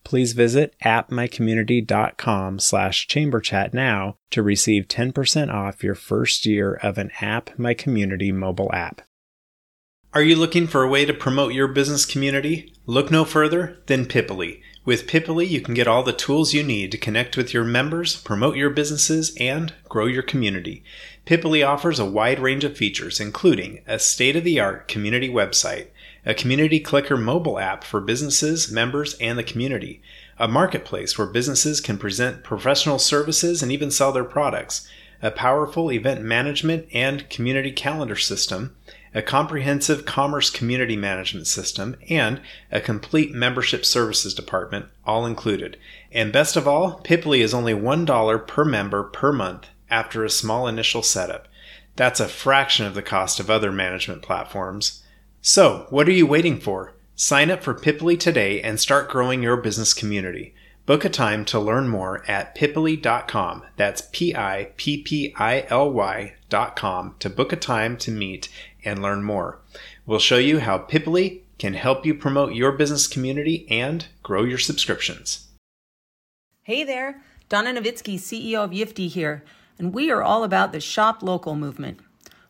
please 0.04 0.34
visit 0.34 0.74
appmycommunity.com 0.84 2.58
slash 2.58 3.08
chamberchat 3.08 3.74
now 3.74 4.16
to 4.30 4.42
receive 4.42 4.86
10% 4.86 5.52
off 5.52 5.82
your 5.82 5.94
first 5.94 6.46
year 6.46 6.74
of 6.74 6.98
an 6.98 7.10
App 7.20 7.58
My 7.58 7.74
Community 7.74 8.30
mobile 8.30 8.70
app. 8.72 9.00
Are 10.14 10.22
you 10.22 10.36
looking 10.36 10.68
for 10.68 10.84
a 10.84 10.88
way 10.88 11.04
to 11.06 11.12
promote 11.12 11.54
your 11.54 11.66
business 11.66 12.06
community? 12.06 12.72
Look 12.86 13.10
no 13.10 13.24
further 13.24 13.78
than 13.86 14.06
Pippily. 14.06 14.60
With 14.84 15.08
Pippily, 15.08 15.48
you 15.50 15.60
can 15.60 15.74
get 15.74 15.88
all 15.88 16.04
the 16.04 16.12
tools 16.12 16.54
you 16.54 16.62
need 16.62 16.92
to 16.92 16.98
connect 16.98 17.36
with 17.36 17.52
your 17.52 17.64
members, 17.64 18.14
promote 18.14 18.54
your 18.54 18.70
businesses, 18.70 19.34
and 19.40 19.74
grow 19.88 20.06
your 20.06 20.22
community. 20.22 20.84
Pippily 21.26 21.66
offers 21.66 21.98
a 21.98 22.04
wide 22.04 22.38
range 22.38 22.62
of 22.62 22.76
features, 22.76 23.18
including 23.18 23.82
a 23.88 23.98
state 23.98 24.36
of 24.36 24.44
the 24.44 24.60
art 24.60 24.86
community 24.86 25.28
website 25.28 25.88
a 26.24 26.32
community 26.32 26.78
clicker 26.78 27.16
mobile 27.16 27.58
app 27.58 27.82
for 27.82 28.00
businesses, 28.00 28.70
members, 28.70 29.14
and 29.14 29.36
the 29.36 29.42
community, 29.42 30.00
a 30.38 30.46
marketplace 30.46 31.18
where 31.18 31.26
businesses 31.26 31.80
can 31.80 31.98
present 31.98 32.44
professional 32.44 33.00
services 33.00 33.64
and 33.64 33.72
even 33.72 33.90
sell 33.90 34.12
their 34.12 34.22
products, 34.22 34.88
a 35.20 35.32
powerful 35.32 35.90
event 35.90 36.22
management 36.22 36.86
and 36.94 37.28
community 37.28 37.72
calendar 37.72 38.16
system, 38.16 38.76
a 39.14 39.22
comprehensive 39.22 40.04
commerce 40.04 40.50
community 40.50 40.96
management 40.96 41.46
system, 41.46 41.96
and 42.10 42.40
a 42.72 42.80
complete 42.80 43.32
membership 43.32 43.84
services 43.84 44.34
department, 44.34 44.86
all 45.06 45.24
included. 45.24 45.76
And 46.12 46.32
best 46.32 46.56
of 46.56 46.66
all, 46.66 47.00
Pippily 47.04 47.38
is 47.38 47.54
only 47.54 47.72
$1 47.74 48.46
per 48.46 48.64
member 48.64 49.04
per 49.04 49.32
month 49.32 49.68
after 49.88 50.24
a 50.24 50.30
small 50.30 50.66
initial 50.66 51.02
setup. 51.02 51.46
That's 51.96 52.20
a 52.20 52.28
fraction 52.28 52.86
of 52.86 52.94
the 52.94 53.02
cost 53.02 53.38
of 53.38 53.48
other 53.48 53.70
management 53.70 54.22
platforms. 54.22 55.02
So, 55.40 55.86
what 55.90 56.08
are 56.08 56.12
you 56.12 56.26
waiting 56.26 56.58
for? 56.58 56.94
Sign 57.14 57.50
up 57.50 57.62
for 57.62 57.74
Pippily 57.74 58.18
today 58.18 58.60
and 58.60 58.80
start 58.80 59.08
growing 59.08 59.42
your 59.42 59.56
business 59.56 59.94
community. 59.94 60.54
Book 60.86 61.04
a 61.04 61.08
time 61.08 61.44
to 61.46 61.60
learn 61.60 61.88
more 61.88 62.28
at 62.28 62.54
pippily.com. 62.54 63.62
That's 63.76 64.08
P 64.12 64.34
I 64.34 64.72
P 64.76 65.00
P 65.00 65.32
I 65.36 65.64
L 65.70 65.90
Y.com 65.90 67.14
to 67.20 67.30
book 67.30 67.52
a 67.52 67.56
time 67.56 67.96
to 67.98 68.10
meet 68.10 68.48
and 68.84 69.02
learn 69.02 69.22
more. 69.22 69.60
We'll 70.06 70.18
show 70.18 70.38
you 70.38 70.60
how 70.60 70.78
Pippily 70.78 71.40
can 71.58 71.74
help 71.74 72.04
you 72.04 72.14
promote 72.14 72.54
your 72.54 72.72
business 72.72 73.06
community 73.06 73.66
and 73.70 74.06
grow 74.22 74.44
your 74.44 74.58
subscriptions. 74.58 75.46
Hey 76.62 76.84
there, 76.84 77.22
Donna 77.48 77.72
Novitsky, 77.72 78.16
CEO 78.16 78.64
of 78.64 78.70
Yiftee 78.70 79.08
here, 79.08 79.44
and 79.78 79.92
we 79.92 80.10
are 80.10 80.22
all 80.22 80.44
about 80.44 80.72
the 80.72 80.80
shop 80.80 81.22
local 81.22 81.54
movement. 81.54 82.00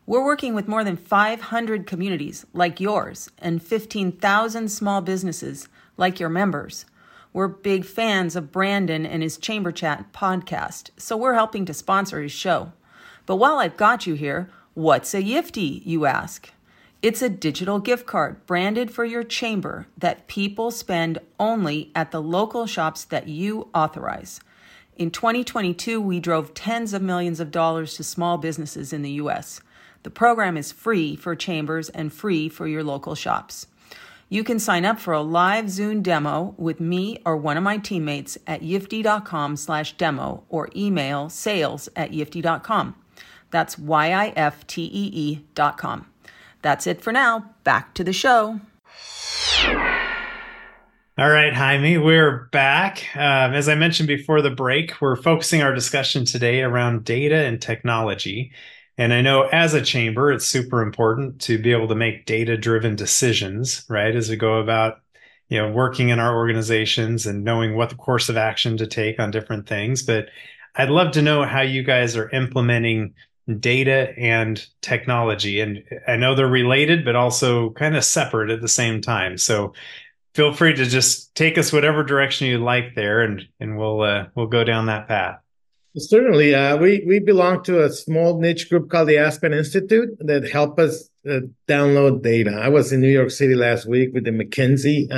We're 0.07 0.23
working 0.23 0.53
with 0.53 0.67
more 0.67 0.83
than 0.83 0.97
500 0.97 1.87
communities 1.87 2.45
like 2.53 2.79
yours 2.79 3.29
and 3.39 3.61
15,000 3.61 4.69
small 4.69 5.01
businesses 5.01 5.67
like 5.97 6.19
your 6.19 6.29
members. 6.29 6.85
We're 7.33 7.47
big 7.47 7.83
fans 7.83 8.35
of 8.35 8.51
Brandon 8.51 9.05
and 9.05 9.21
his 9.21 9.37
Chamber 9.37 9.71
Chat 9.71 10.13
podcast, 10.13 10.91
so 10.95 11.17
we're 11.17 11.33
helping 11.33 11.65
to 11.65 11.73
sponsor 11.73 12.21
his 12.21 12.31
show. 12.31 12.71
But 13.25 13.37
while 13.37 13.57
I've 13.57 13.75
got 13.75 14.07
you 14.07 14.13
here, 14.13 14.49
what's 14.75 15.13
a 15.13 15.23
Yiftee, 15.23 15.81
you 15.85 16.05
ask? 16.05 16.51
It's 17.01 17.21
a 17.21 17.29
digital 17.29 17.79
gift 17.79 18.05
card 18.05 18.45
branded 18.45 18.91
for 18.91 19.05
your 19.05 19.23
chamber 19.23 19.87
that 19.97 20.27
people 20.27 20.69
spend 20.69 21.17
only 21.39 21.91
at 21.95 22.11
the 22.11 22.21
local 22.21 22.67
shops 22.67 23.05
that 23.05 23.27
you 23.27 23.69
authorize. 23.73 24.39
In 24.97 25.11
2022, 25.11 26.01
we 26.01 26.19
drove 26.19 26.53
tens 26.53 26.93
of 26.93 27.01
millions 27.01 27.39
of 27.39 27.51
dollars 27.51 27.95
to 27.95 28.03
small 28.03 28.37
businesses 28.37 28.91
in 28.91 29.01
the 29.01 29.11
U.S. 29.11 29.61
The 30.03 30.09
program 30.09 30.57
is 30.57 30.71
free 30.71 31.15
for 31.15 31.35
chambers 31.35 31.89
and 31.89 32.11
free 32.11 32.49
for 32.49 32.67
your 32.67 32.83
local 32.83 33.15
shops. 33.15 33.67
You 34.27 34.43
can 34.43 34.59
sign 34.59 34.83
up 34.83 34.99
for 34.99 35.13
a 35.13 35.21
live 35.21 35.69
Zoom 35.69 36.01
demo 36.01 36.53
with 36.57 36.79
me 36.79 37.19
or 37.25 37.37
one 37.37 37.57
of 37.57 37.63
my 37.63 37.77
teammates 37.77 38.37
at 38.45 38.61
yiftee.com 38.61 39.55
slash 39.55 39.95
demo 39.97 40.43
or 40.49 40.69
email 40.75 41.29
sales 41.29 41.87
at 41.95 42.11
yiftee.com. 42.11 42.95
That's 43.51 43.77
Y-I-F-T-E-E 43.77 45.41
dot 45.53 45.77
com. 45.77 46.07
That's 46.61 46.87
it 46.87 47.01
for 47.01 47.13
now. 47.13 47.53
Back 47.63 47.93
to 47.93 48.03
the 48.03 48.13
show. 48.13 48.59
All 51.17 51.29
right, 51.29 51.53
Jaime, 51.53 51.97
we're 51.97 52.49
back. 52.51 53.05
Um, 53.15 53.53
as 53.53 53.69
I 53.69 53.75
mentioned 53.75 54.07
before 54.07 54.41
the 54.41 54.49
break, 54.49 54.99
we're 54.99 55.15
focusing 55.15 55.61
our 55.61 55.73
discussion 55.73 56.25
today 56.25 56.61
around 56.61 57.05
data 57.05 57.37
and 57.37 57.61
technology. 57.61 58.51
And 58.97 59.13
I 59.13 59.21
know 59.21 59.43
as 59.43 59.73
a 59.73 59.81
chamber, 59.81 60.31
it's 60.31 60.45
super 60.45 60.81
important 60.81 61.39
to 61.41 61.57
be 61.57 61.71
able 61.71 61.87
to 61.87 61.95
make 61.95 62.25
data 62.25 62.57
driven 62.57 62.97
decisions, 62.97 63.85
right? 63.87 64.13
As 64.13 64.29
we 64.29 64.35
go 64.35 64.59
about, 64.59 65.01
you 65.47 65.57
know, 65.57 65.71
working 65.71 66.09
in 66.09 66.19
our 66.19 66.35
organizations 66.35 67.25
and 67.25 67.43
knowing 67.43 67.77
what 67.77 67.89
the 67.89 67.95
course 67.95 68.27
of 68.27 68.35
action 68.35 68.75
to 68.77 68.87
take 68.87 69.19
on 69.19 69.31
different 69.31 69.67
things. 69.67 70.03
But 70.03 70.29
I'd 70.75 70.89
love 70.89 71.13
to 71.13 71.21
know 71.21 71.43
how 71.43 71.61
you 71.61 71.83
guys 71.83 72.17
are 72.17 72.29
implementing 72.31 73.13
data 73.59 74.13
and 74.17 74.65
technology. 74.81 75.59
And 75.59 75.83
I 76.07 76.17
know 76.17 76.35
they're 76.35 76.47
related, 76.47 77.05
but 77.05 77.15
also 77.15 77.71
kind 77.71 77.95
of 77.95 78.03
separate 78.03 78.49
at 78.49 78.61
the 78.61 78.67
same 78.67 79.01
time. 79.01 79.37
So 79.37 79.73
feel 80.33 80.53
free 80.53 80.73
to 80.73 80.85
just 80.85 81.35
take 81.35 81.57
us 81.57 81.71
whatever 81.71 82.03
direction 82.03 82.47
you 82.47 82.57
like 82.57 82.95
there 82.95 83.21
and, 83.21 83.47
and 83.59 83.77
we'll, 83.77 84.01
uh, 84.01 84.27
we'll 84.35 84.47
go 84.47 84.63
down 84.63 84.87
that 84.87 85.07
path. 85.07 85.39
Certainly, 85.97 86.53
uh, 86.53 86.75
we 86.75 87.05
we 87.07 87.19
belong 87.19 87.63
to 87.63 87.85
a 87.85 87.89
small 87.89 88.37
niche 88.37 88.69
group 88.69 88.89
called 88.89 89.07
the 89.07 89.17
Aspen 89.17 89.53
Institute 89.53 90.09
that 90.19 90.51
help 90.51 90.77
us 90.77 91.09
uh, 91.25 91.39
download 91.69 92.21
data. 92.21 92.51
I 92.51 92.67
was 92.67 92.91
in 92.91 92.99
New 92.99 93.07
York 93.07 93.31
City 93.31 93.55
last 93.55 93.85
week 93.85 94.13
with 94.13 94.25
the 94.25 94.31
McKinsey 94.31 95.09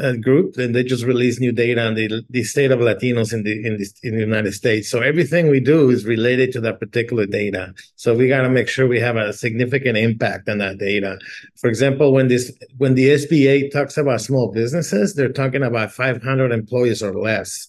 uh, 0.00 0.12
group, 0.14 0.56
and 0.56 0.74
they 0.74 0.82
just 0.82 1.04
released 1.04 1.40
new 1.40 1.52
data 1.52 1.86
on 1.86 1.94
the 1.94 2.22
the 2.30 2.42
state 2.44 2.70
of 2.70 2.80
Latinos 2.80 3.32
in 3.32 3.42
the 3.42 3.52
in 3.66 3.76
the 3.76 3.86
in 4.02 4.14
the 4.14 4.20
United 4.20 4.52
States. 4.52 4.90
So 4.90 5.00
everything 5.00 5.48
we 5.48 5.60
do 5.60 5.90
is 5.90 6.04
related 6.04 6.52
to 6.52 6.60
that 6.62 6.80
particular 6.80 7.26
data. 7.26 7.74
So 7.96 8.14
we 8.14 8.28
got 8.28 8.42
to 8.42 8.50
make 8.50 8.68
sure 8.68 8.88
we 8.88 9.00
have 9.00 9.16
a 9.16 9.32
significant 9.32 9.96
impact 9.96 10.48
on 10.48 10.58
that 10.58 10.78
data. 10.78 11.18
For 11.56 11.68
example, 11.68 12.12
when 12.12 12.28
this 12.28 12.52
when 12.78 12.94
the 12.94 13.10
SBA 13.10 13.72
talks 13.72 13.96
about 13.96 14.20
small 14.20 14.50
businesses, 14.50 15.14
they're 15.14 15.32
talking 15.32 15.62
about 15.62 15.92
500 15.92 16.52
employees 16.52 17.02
or 17.02 17.12
less 17.12 17.68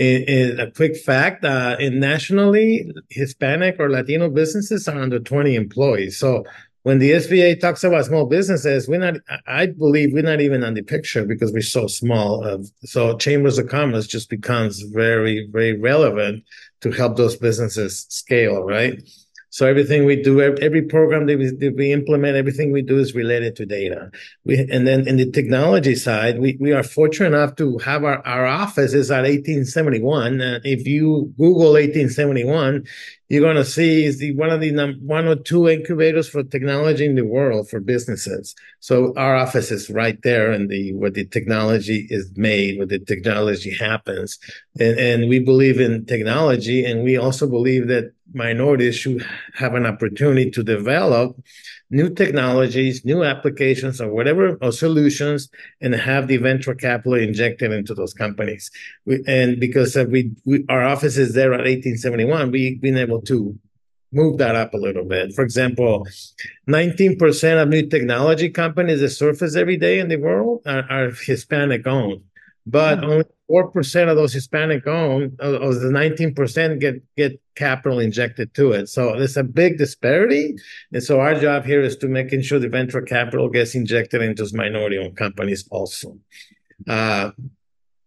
in, 0.00 0.22
in 0.22 0.60
a 0.60 0.70
quick 0.70 0.96
fact, 0.96 1.44
uh, 1.44 1.76
in 1.78 2.00
nationally, 2.00 2.90
Hispanic 3.10 3.76
or 3.78 3.90
Latino 3.90 4.30
businesses 4.30 4.88
are 4.88 5.00
under 5.00 5.18
20 5.20 5.54
employees. 5.54 6.18
So 6.18 6.44
when 6.82 6.98
the 6.98 7.10
SBA 7.10 7.60
talks 7.60 7.84
about 7.84 8.06
small 8.06 8.26
businesses, 8.26 8.88
we're 8.88 8.98
not, 8.98 9.16
I 9.46 9.66
believe 9.66 10.12
we're 10.12 10.22
not 10.22 10.40
even 10.40 10.64
on 10.64 10.74
the 10.74 10.82
picture 10.82 11.24
because 11.24 11.52
we're 11.52 11.62
so 11.62 11.86
small. 11.86 12.44
Uh, 12.44 12.58
so 12.84 13.16
chambers 13.18 13.58
of 13.58 13.68
commerce 13.68 14.06
just 14.06 14.30
becomes 14.30 14.80
very, 14.82 15.48
very 15.50 15.78
relevant 15.78 16.44
to 16.80 16.90
help 16.90 17.16
those 17.16 17.36
businesses 17.36 18.06
scale, 18.08 18.62
right? 18.62 18.98
So 19.50 19.66
everything 19.66 20.04
we 20.04 20.14
do, 20.22 20.40
every 20.40 20.82
program 20.82 21.26
that 21.26 21.36
we, 21.36 21.50
that 21.50 21.74
we, 21.76 21.92
implement, 21.92 22.36
everything 22.36 22.70
we 22.70 22.82
do 22.82 22.98
is 22.98 23.14
related 23.16 23.56
to 23.56 23.66
data. 23.66 24.10
We, 24.44 24.58
and 24.70 24.86
then 24.86 25.08
in 25.08 25.16
the 25.16 25.28
technology 25.30 25.96
side, 25.96 26.38
we, 26.38 26.56
we 26.60 26.72
are 26.72 26.84
fortunate 26.84 27.34
enough 27.34 27.56
to 27.56 27.78
have 27.78 28.04
our, 28.04 28.24
our 28.24 28.46
office 28.46 28.94
is 28.94 29.10
at 29.10 29.22
1871. 29.22 30.40
Uh, 30.40 30.60
if 30.62 30.86
you 30.86 31.34
Google 31.36 31.72
1871, 31.72 32.86
you're 33.30 33.40
going 33.40 33.56
to 33.56 33.64
see 33.64 34.04
is 34.04 34.18
the 34.18 34.34
one 34.34 34.50
of 34.50 34.60
the 34.60 34.72
num- 34.72 34.98
one 35.02 35.26
or 35.26 35.36
two 35.36 35.68
incubators 35.68 36.28
for 36.28 36.42
technology 36.42 37.06
in 37.06 37.14
the 37.14 37.24
world 37.24 37.70
for 37.70 37.78
businesses. 37.78 38.56
So 38.80 39.14
our 39.16 39.36
office 39.36 39.70
is 39.70 39.88
right 39.88 40.20
there 40.22 40.50
in 40.52 40.66
the 40.66 40.92
where 40.94 41.10
the 41.10 41.26
technology 41.26 42.08
is 42.10 42.30
made, 42.34 42.78
where 42.78 42.88
the 42.88 42.98
technology 42.98 43.72
happens, 43.72 44.38
and 44.78 44.98
and 44.98 45.28
we 45.28 45.38
believe 45.38 45.78
in 45.78 46.06
technology, 46.06 46.84
and 46.84 47.04
we 47.04 47.16
also 47.16 47.48
believe 47.48 47.86
that 47.86 48.12
minorities 48.32 48.96
should 48.96 49.24
have 49.54 49.74
an 49.74 49.86
opportunity 49.86 50.50
to 50.50 50.62
develop 50.62 51.36
new 51.90 52.08
technologies, 52.08 53.04
new 53.04 53.24
applications, 53.24 54.00
or 54.00 54.12
whatever 54.12 54.56
or 54.62 54.72
solutions, 54.72 55.48
and 55.80 55.94
have 55.94 56.28
the 56.28 56.36
venture 56.36 56.74
capital 56.74 57.14
injected 57.14 57.72
into 57.72 57.94
those 57.94 58.14
companies. 58.14 58.70
We, 59.04 59.22
and 59.26 59.58
because 59.58 59.96
uh, 59.96 60.04
we, 60.08 60.32
we, 60.44 60.64
our 60.68 60.84
office 60.84 61.16
is 61.16 61.34
there 61.34 61.52
at 61.52 61.60
1871, 61.60 62.50
we've 62.50 62.80
been 62.80 62.98
able 62.98 63.22
to 63.22 63.58
move 64.12 64.38
that 64.38 64.56
up 64.56 64.74
a 64.74 64.78
little 64.78 65.04
bit. 65.04 65.32
For 65.34 65.44
example, 65.44 66.06
19% 66.68 67.62
of 67.62 67.68
new 67.68 67.88
technology 67.88 68.50
companies 68.50 69.00
that 69.00 69.10
surface 69.10 69.56
every 69.56 69.76
day 69.76 70.00
in 70.00 70.08
the 70.08 70.16
world 70.16 70.62
are, 70.66 70.84
are 70.90 71.10
Hispanic 71.10 71.86
owned, 71.86 72.22
but 72.66 72.98
mm-hmm. 72.98 73.10
only 73.10 73.24
four 73.46 73.70
percent 73.70 74.10
of 74.10 74.16
those 74.16 74.32
Hispanic 74.32 74.86
owned, 74.86 75.38
of 75.40 75.80
the 75.80 75.90
nineteen 75.90 76.34
percent 76.34 76.80
get 76.80 77.02
get 77.16 77.40
capital 77.56 77.98
injected 77.98 78.54
to 78.54 78.72
it. 78.72 78.88
So 78.88 79.16
there's 79.16 79.36
a 79.36 79.44
big 79.44 79.78
disparity, 79.78 80.56
and 80.92 81.02
so 81.02 81.20
our 81.20 81.34
job 81.34 81.64
here 81.64 81.82
is 81.82 81.96
to 81.98 82.08
making 82.08 82.42
sure 82.42 82.58
the 82.58 82.68
venture 82.68 83.02
capital 83.02 83.48
gets 83.48 83.74
injected 83.74 84.22
into 84.22 84.48
minority-owned 84.54 85.16
companies 85.16 85.66
also. 85.70 86.18
Uh, 86.88 87.30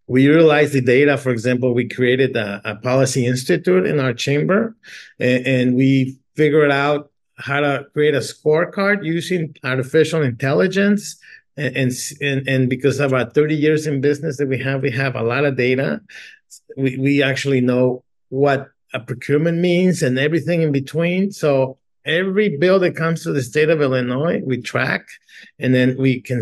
we 0.07 0.23
utilize 0.23 0.71
the 0.73 0.81
data. 0.81 1.17
For 1.17 1.31
example, 1.31 1.73
we 1.73 1.87
created 1.87 2.35
a, 2.35 2.61
a 2.65 2.75
policy 2.75 3.25
institute 3.25 3.85
in 3.85 3.99
our 3.99 4.13
chamber, 4.13 4.75
and, 5.19 5.47
and 5.47 5.75
we 5.75 6.17
figured 6.35 6.71
out 6.71 7.11
how 7.37 7.59
to 7.59 7.85
create 7.93 8.13
a 8.13 8.19
scorecard 8.19 9.03
using 9.03 9.55
artificial 9.63 10.21
intelligence 10.21 11.17
and, 11.57 11.91
and 12.21 12.47
and 12.47 12.69
because 12.69 12.99
of 12.99 13.13
our 13.13 13.29
30 13.29 13.55
years 13.55 13.87
in 13.87 14.01
business 14.01 14.37
that 14.37 14.47
we 14.47 14.57
have 14.59 14.81
we 14.81 14.91
have 14.91 15.15
a 15.15 15.23
lot 15.23 15.45
of 15.45 15.55
data. 15.55 16.01
We, 16.77 16.97
we 16.97 17.23
actually 17.23 17.61
know 17.61 18.03
what 18.29 18.69
a 18.93 18.99
procurement 18.99 19.59
means 19.59 20.01
and 20.01 20.19
everything 20.19 20.61
in 20.61 20.71
between. 20.71 21.31
So 21.31 21.77
every 22.05 22.57
bill 22.57 22.79
that 22.79 22.95
comes 22.95 23.23
to 23.23 23.31
the 23.31 23.41
state 23.41 23.69
of 23.69 23.81
illinois 23.81 24.41
we 24.45 24.61
track 24.61 25.05
and 25.59 25.73
then 25.73 25.95
we 25.97 26.21
can 26.21 26.41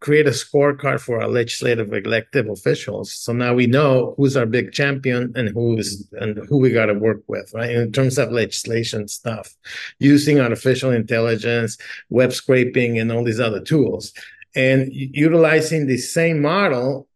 create 0.00 0.26
a 0.26 0.30
scorecard 0.30 0.98
for 0.98 1.20
our 1.20 1.28
legislative 1.28 1.92
elective 1.92 2.48
officials. 2.48 3.12
So 3.12 3.34
now 3.34 3.52
we 3.52 3.66
know 3.66 4.14
who's 4.16 4.34
our 4.36 4.46
big 4.46 4.72
champion 4.72 5.32
and 5.36 5.50
who's 5.50 6.08
and 6.12 6.38
who 6.48 6.58
we 6.58 6.70
got 6.70 6.86
to 6.86 6.94
work 6.94 7.22
with 7.26 7.52
right? 7.54 7.70
In 7.70 7.92
terms 7.92 8.18
of 8.18 8.32
legislation 8.32 9.08
stuff 9.08 9.54
using 9.98 10.40
artificial 10.40 10.90
intelligence 10.90 11.76
web 12.08 12.32
scraping 12.32 12.98
and 12.98 13.12
all 13.12 13.24
these 13.24 13.40
other 13.40 13.60
tools 13.60 14.12
and 14.54 14.88
utilizing 14.92 15.86
the 15.86 15.98
same 15.98 16.42
model, 16.42 17.06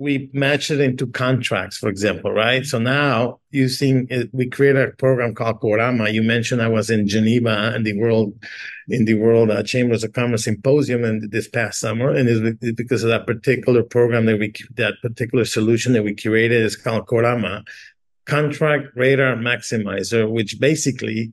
we 0.00 0.30
match 0.32 0.70
it 0.70 0.80
into 0.80 1.06
contracts, 1.06 1.76
for 1.76 1.90
example, 1.90 2.32
right? 2.32 2.64
So 2.64 2.78
now 2.78 3.40
using 3.50 4.06
it, 4.08 4.30
we 4.32 4.48
create 4.48 4.74
a 4.76 4.92
program 4.96 5.34
called 5.34 5.60
Corama. 5.60 6.10
You 6.10 6.22
mentioned 6.22 6.62
I 6.62 6.68
was 6.68 6.88
in 6.88 7.06
Geneva 7.06 7.72
and 7.74 7.84
the 7.84 7.98
world, 7.98 8.32
in 8.88 9.04
the 9.04 9.14
World 9.14 9.50
uh, 9.50 9.62
Chambers 9.62 10.02
of 10.02 10.14
Commerce 10.14 10.44
Symposium 10.44 11.04
and 11.04 11.30
this 11.30 11.48
past 11.48 11.80
summer, 11.80 12.08
and 12.10 12.30
it's 12.30 12.74
because 12.76 13.02
of 13.02 13.10
that 13.10 13.26
particular 13.26 13.82
program 13.82 14.24
that 14.24 14.38
we, 14.38 14.54
that 14.76 14.94
particular 15.02 15.44
solution 15.44 15.92
that 15.92 16.02
we 16.02 16.14
created 16.16 16.62
is 16.62 16.76
called 16.76 17.06
Corama, 17.06 17.62
Contract 18.24 18.86
Radar 18.96 19.36
Maximizer, 19.36 20.30
which 20.30 20.58
basically 20.58 21.32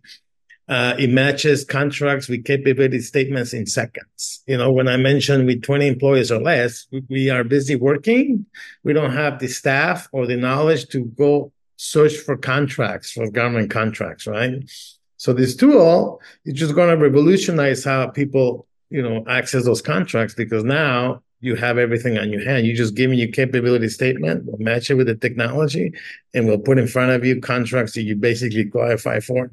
uh, 0.70 0.96
it 1.00 1.10
matches 1.10 1.64
contracts 1.64 2.28
with 2.28 2.44
capability 2.44 3.00
statements 3.00 3.54
in 3.54 3.66
seconds. 3.66 4.44
You 4.48 4.58
know, 4.58 4.72
when 4.72 4.88
I 4.88 4.98
mentioned 4.98 5.46
with 5.46 5.64
20 5.64 5.88
employees 5.88 6.32
or 6.32 6.42
less, 6.42 6.88
we 7.10 7.30
are 7.30 7.44
busy 7.44 7.76
working. 7.76 8.46
We 8.84 8.94
don't 8.94 9.14
have 9.14 9.40
the 9.40 9.48
staff 9.48 10.10
or 10.12 10.28
the 10.28 10.36
knowledge 10.36 10.90
to 10.90 11.06
go 11.06 11.54
search 11.78 12.18
for 12.18 12.36
contracts, 12.36 13.12
for 13.12 13.30
government 13.30 13.72
contracts, 13.72 14.28
right? 14.28 14.70
So 15.16 15.32
this 15.32 15.56
tool 15.56 16.22
is 16.46 16.56
just 16.56 16.76
going 16.76 16.90
to 16.90 17.02
revolutionize 17.02 17.86
how 17.86 18.08
people, 18.08 18.68
you 18.90 19.02
know, 19.02 19.24
access 19.28 19.64
those 19.64 19.82
contracts 19.82 20.34
because 20.34 20.64
now 20.64 21.22
you 21.40 21.56
have 21.56 21.78
everything 21.78 22.18
on 22.18 22.30
your 22.30 22.44
hand. 22.44 22.66
You 22.66 22.76
just 22.76 22.96
give 22.96 23.10
me 23.10 23.18
your 23.18 23.32
capability 23.32 23.90
statement, 23.90 24.44
we'll 24.46 24.58
match 24.58 24.90
it 24.90 24.96
with 24.96 25.08
the 25.08 25.16
technology, 25.16 25.94
and 26.34 26.46
we'll 26.46 26.58
put 26.58 26.80
in 26.80 26.88
front 26.88 27.12
of 27.12 27.24
you 27.24 27.40
contracts 27.40 27.94
that 27.94 28.02
you 28.02 28.16
basically 28.16 28.66
qualify 28.66 29.20
for 29.20 29.52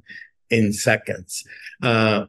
in 0.55 0.73
seconds. 0.73 1.45
Uh, 1.83 2.27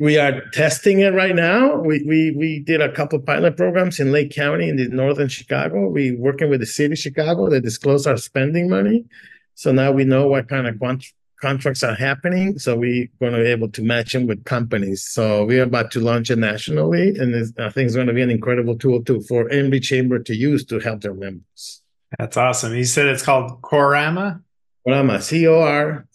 we 0.00 0.16
are 0.16 0.48
testing 0.50 1.00
it 1.00 1.12
right 1.12 1.34
now. 1.34 1.76
We, 1.76 2.04
we 2.06 2.30
we 2.36 2.60
did 2.60 2.80
a 2.80 2.92
couple 2.92 3.18
pilot 3.18 3.56
programs 3.56 3.98
in 3.98 4.12
Lake 4.12 4.30
County 4.30 4.68
in 4.68 4.76
the 4.76 4.88
northern 4.88 5.28
Chicago. 5.28 5.88
We 5.88 6.12
working 6.12 6.50
with 6.50 6.60
the 6.60 6.66
city 6.66 6.92
of 6.92 6.98
Chicago. 6.98 7.50
They 7.50 7.60
disclose 7.60 8.06
our 8.06 8.16
spending 8.16 8.68
money, 8.68 9.06
so 9.54 9.72
now 9.72 9.90
we 9.90 10.04
know 10.04 10.28
what 10.28 10.48
kind 10.48 10.68
of 10.68 10.78
quant- 10.78 11.12
contracts 11.40 11.82
are 11.82 11.96
happening. 11.96 12.60
So 12.60 12.76
we're 12.76 13.08
going 13.20 13.32
to 13.32 13.40
be 13.40 13.50
able 13.50 13.70
to 13.70 13.82
match 13.82 14.12
them 14.12 14.28
with 14.28 14.44
companies. 14.44 15.04
So 15.04 15.44
we're 15.44 15.64
about 15.64 15.90
to 15.92 16.00
launch 16.00 16.30
it 16.30 16.38
nationally, 16.38 17.16
and 17.18 17.34
I 17.58 17.68
think 17.70 17.86
it's 17.86 17.96
going 17.96 18.06
to 18.06 18.12
be 18.12 18.22
an 18.22 18.30
incredible 18.30 18.78
tool 18.78 19.02
too 19.02 19.20
for 19.22 19.48
every 19.48 19.80
chamber 19.80 20.20
to 20.20 20.34
use 20.34 20.64
to 20.66 20.78
help 20.78 21.00
their 21.00 21.14
members. 21.14 21.82
That's 22.18 22.36
awesome. 22.36 22.74
You 22.74 22.84
said 22.84 23.06
it's 23.06 23.24
called 23.24 23.60
Corama. 23.62 24.42
Corama, 24.86 25.20
C 25.20 25.46
O 25.48 25.60
R 25.60 26.06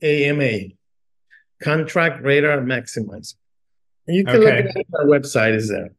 A 0.00 0.24
M 0.24 0.40
A 0.40 0.77
contract 1.62 2.22
radar 2.22 2.58
maximizer. 2.58 3.34
And 4.06 4.16
you 4.16 4.24
can 4.24 4.36
okay. 4.36 4.64
look 4.64 4.76
at 4.76 4.86
our 4.98 5.06
website 5.06 5.54
is 5.54 5.68
there. 5.68 5.90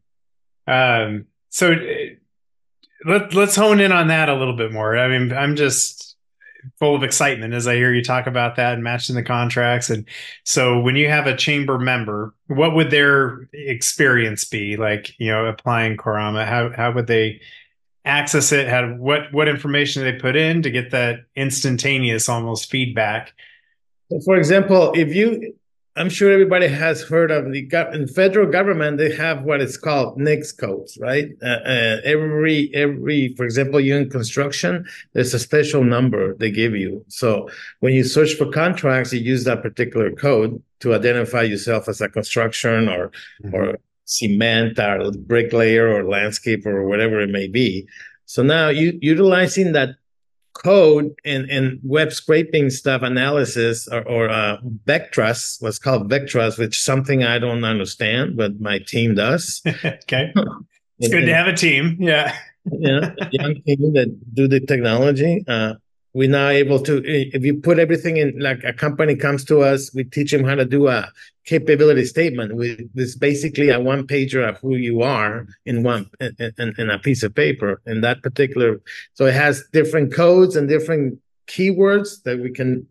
Um, 0.67 1.25
so 1.49 1.73
uh, 1.73 3.05
let, 3.05 3.33
let's 3.33 3.55
hone 3.55 3.79
in 3.79 3.91
on 3.91 4.07
that 4.07 4.29
a 4.29 4.35
little 4.35 4.55
bit 4.55 4.71
more. 4.71 4.97
I 4.97 5.07
mean, 5.07 5.31
I'm 5.31 5.55
just 5.55 6.17
full 6.77 6.95
of 6.95 7.03
excitement 7.03 7.53
as 7.53 7.67
I 7.67 7.75
hear 7.75 7.93
you 7.93 8.03
talk 8.03 8.27
about 8.27 8.55
that 8.57 8.73
and 8.73 8.83
matching 8.83 9.15
the 9.15 9.23
contracts. 9.23 9.89
And 9.89 10.05
so 10.43 10.79
when 10.79 10.95
you 10.95 11.07
have 11.07 11.25
a 11.25 11.35
chamber 11.35 11.79
member, 11.79 12.33
what 12.47 12.75
would 12.75 12.91
their 12.91 13.47
experience 13.53 14.43
be 14.43 14.75
like, 14.75 15.13
you 15.19 15.31
know, 15.31 15.45
applying 15.45 15.97
Corama? 15.97 16.45
How, 16.45 16.71
how 16.75 16.91
would 16.91 17.07
they 17.07 17.41
access 18.03 18.51
it? 18.51 18.67
How, 18.67 18.87
what, 18.87 19.31
what 19.31 19.47
information 19.47 20.03
do 20.03 20.11
they 20.11 20.19
put 20.19 20.35
in 20.35 20.61
to 20.63 20.71
get 20.71 20.91
that 20.91 21.19
instantaneous 21.35 22.27
almost 22.27 22.69
feedback? 22.69 23.33
For 24.25 24.37
example, 24.37 24.91
if 24.95 25.13
you, 25.13 25.53
I'm 25.95 26.09
sure 26.09 26.31
everybody 26.31 26.67
has 26.67 27.01
heard 27.01 27.29
of 27.29 27.51
the 27.51 27.67
in 27.93 28.07
federal 28.07 28.49
government. 28.49 28.97
They 28.97 29.13
have 29.15 29.43
what 29.43 29.61
is 29.61 29.77
called 29.77 30.17
NAICS 30.17 30.57
codes, 30.57 30.97
right? 30.99 31.29
Uh, 31.43 31.59
uh, 31.65 31.97
every 32.03 32.73
every, 32.73 33.33
for 33.35 33.43
example, 33.43 33.79
you 33.79 33.97
in 33.97 34.09
construction, 34.09 34.87
there's 35.13 35.33
a 35.33 35.39
special 35.39 35.83
number 35.83 36.35
they 36.35 36.51
give 36.51 36.75
you. 36.75 37.03
So 37.09 37.49
when 37.81 37.93
you 37.93 38.03
search 38.03 38.35
for 38.35 38.49
contracts, 38.49 39.13
you 39.13 39.19
use 39.19 39.43
that 39.43 39.61
particular 39.61 40.11
code 40.11 40.61
to 40.79 40.95
identify 40.95 41.43
yourself 41.43 41.89
as 41.89 42.01
a 42.01 42.09
construction 42.09 42.87
or 42.87 43.11
mm-hmm. 43.43 43.53
or 43.53 43.79
cement 44.05 44.79
or 44.79 45.11
bricklayer 45.11 45.87
or 45.87 46.03
landscaper 46.03 46.67
or 46.67 46.87
whatever 46.87 47.19
it 47.19 47.29
may 47.29 47.47
be. 47.47 47.87
So 48.25 48.41
now 48.41 48.69
you 48.69 48.97
utilizing 49.01 49.73
that 49.73 49.95
code 50.63 51.15
and, 51.25 51.49
and 51.49 51.79
web 51.83 52.11
scraping 52.11 52.69
stuff 52.69 53.01
analysis 53.01 53.87
or, 53.87 54.07
or 54.07 54.29
uh, 54.29 54.57
Vectrust, 54.85 55.61
what's 55.61 55.79
called 55.79 56.09
Vectrust, 56.09 56.57
which 56.57 56.77
is 56.77 56.83
something 56.83 57.23
I 57.23 57.39
don't 57.39 57.63
understand, 57.63 58.37
but 58.37 58.59
my 58.59 58.79
team 58.79 59.15
does. 59.15 59.61
okay. 59.85 60.33
It's 61.01 61.13
and, 61.13 61.21
good 61.21 61.27
to 61.27 61.33
have 61.33 61.47
a 61.47 61.55
team. 61.55 61.95
Yeah. 61.97 62.35
yeah, 62.69 63.15
young 63.31 63.61
team 63.61 63.93
that 63.93 64.13
do 64.33 64.49
the 64.49 64.59
technology. 64.59 65.45
Uh, 65.47 65.75
we're 66.13 66.29
now 66.29 66.49
able 66.49 66.79
to 66.81 66.97
eh, 67.05 67.29
if 67.33 67.43
you 67.43 67.59
put 67.59 67.79
everything 67.79 68.17
in 68.17 68.37
like 68.39 68.63
a 68.63 68.73
company 68.73 69.15
comes 69.15 69.45
to 69.45 69.61
us 69.61 69.93
we 69.93 70.03
teach 70.03 70.31
them 70.31 70.43
how 70.43 70.55
to 70.55 70.65
do 70.65 70.87
a 70.87 71.11
capability 71.45 72.05
statement 72.05 72.55
with 72.55 72.79
this 72.93 73.15
basically 73.15 73.69
a 73.69 73.79
one 73.79 74.05
pager 74.05 74.48
of 74.48 74.57
who 74.59 74.75
you 74.75 75.01
are 75.01 75.48
in 75.65 75.81
one 75.81 76.09
in, 76.19 76.35
in, 76.59 76.75
in, 76.77 76.89
a 76.91 77.00
piece 77.00 77.24
of 77.24 77.33
paper. 77.33 77.81
In 77.87 78.01
that 78.01 78.22
particular 78.22 78.79
so 79.13 79.25
it 79.25 79.33
has 79.33 79.63
different 79.74 80.13
codes 80.13 80.55
and 80.55 80.69
different 80.69 81.19
keywords 81.48 82.22
that 82.24 82.39
we 82.39 82.51
can 82.51 82.87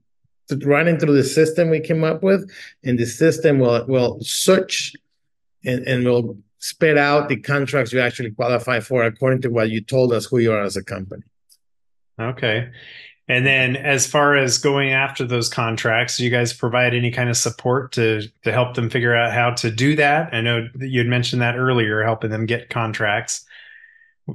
run 0.64 0.88
into 0.88 1.06
the 1.06 1.22
system 1.22 1.70
we 1.70 1.78
came 1.78 2.02
up 2.02 2.22
with. 2.24 2.50
And 2.82 2.98
the 2.98 3.06
system 3.06 3.60
will 3.60 3.86
will 3.86 4.18
search 4.22 4.92
and, 5.64 5.86
and 5.86 6.04
will 6.04 6.38
spit 6.58 6.98
out 6.98 7.28
the 7.28 7.36
contracts 7.36 7.92
you 7.92 8.00
actually 8.00 8.32
qualify 8.32 8.80
for 8.80 9.04
according 9.04 9.42
to 9.42 9.50
what 9.50 9.70
you 9.70 9.80
told 9.80 10.12
us 10.12 10.24
who 10.26 10.38
you 10.38 10.52
are 10.52 10.62
as 10.62 10.76
a 10.76 10.82
company. 10.82 11.22
Okay 12.20 12.70
and 13.28 13.44
then 13.44 13.76
as 13.76 14.06
far 14.06 14.36
as 14.36 14.56
going 14.56 14.90
after 14.90 15.24
those 15.24 15.48
contracts, 15.48 16.16
do 16.16 16.24
you 16.24 16.30
guys 16.30 16.52
provide 16.52 16.94
any 16.94 17.10
kind 17.10 17.28
of 17.28 17.36
support 17.36 17.92
to 17.92 18.22
to 18.44 18.52
help 18.52 18.74
them 18.74 18.88
figure 18.88 19.14
out 19.14 19.32
how 19.32 19.50
to 19.50 19.70
do 19.70 19.96
that? 19.96 20.32
I 20.32 20.40
know 20.40 20.68
you 20.78 21.00
had 21.00 21.08
mentioned 21.08 21.42
that 21.42 21.56
earlier, 21.56 22.02
helping 22.02 22.30
them 22.30 22.46
get 22.46 22.70
contracts. 22.70 23.44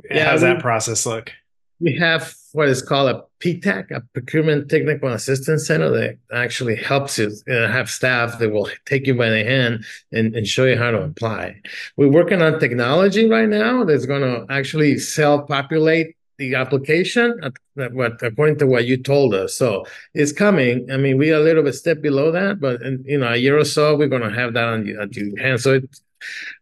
Yeah, 0.10 0.32
How's 0.32 0.42
we, 0.42 0.48
that 0.48 0.60
process 0.60 1.06
look? 1.06 1.32
We 1.80 1.98
have 1.98 2.36
what 2.54 2.70
is 2.70 2.84
called 2.84 3.10
a 3.10 3.24
PTAC, 3.40 3.92
a 3.92 4.02
Procurement 4.14 4.70
Technical 4.70 5.10
Assistance 5.10 5.66
Center 5.66 5.90
that 5.90 6.18
actually 6.32 6.76
helps 6.76 7.18
you 7.18 7.32
uh, 7.50 7.68
have 7.68 7.90
staff 7.90 8.38
that 8.40 8.52
will 8.52 8.70
take 8.86 9.08
you 9.08 9.16
by 9.16 9.30
the 9.30 9.44
hand 9.44 9.86
and, 10.12 10.36
and 10.36 10.48
show 10.48 10.66
you 10.66 10.78
how 10.78 10.92
to 10.92 11.02
apply. 11.02 11.60
We're 11.98 12.12
working 12.12 12.44
on 12.44 12.60
technology 12.60 13.28
right 13.28 13.50
now 13.50 13.84
that's 13.86 14.06
going 14.06 14.22
to 14.22 14.52
actually 14.54 15.00
self-populate 15.00 16.16
the 16.38 16.56
application 16.56 17.40
what 17.76 18.22
according 18.22 18.58
to 18.60 18.68
what 18.68 18.86
you 18.86 18.98
told 18.98 19.34
us. 19.34 19.56
So 19.56 19.86
it's 20.14 20.32
coming. 20.32 20.90
I 20.92 20.98
mean, 20.98 21.18
we 21.18 21.32
are 21.32 21.40
a 21.40 21.44
little 21.44 21.64
bit 21.64 21.74
step 21.74 22.02
below 22.02 22.32
that, 22.32 22.60
but 22.60 22.82
in 22.82 23.04
you 23.06 23.18
know 23.20 23.30
a 23.30 23.38
year 23.38 23.58
or 23.58 23.66
so 23.66 23.96
we're 23.96 24.08
going 24.08 24.22
to 24.22 24.32
have 24.32 24.54
that 24.54 24.66
on 24.66 24.88
at 25.00 25.16
your 25.16 25.40
hand. 25.40 25.62
So 25.62 25.76
it, 25.76 26.00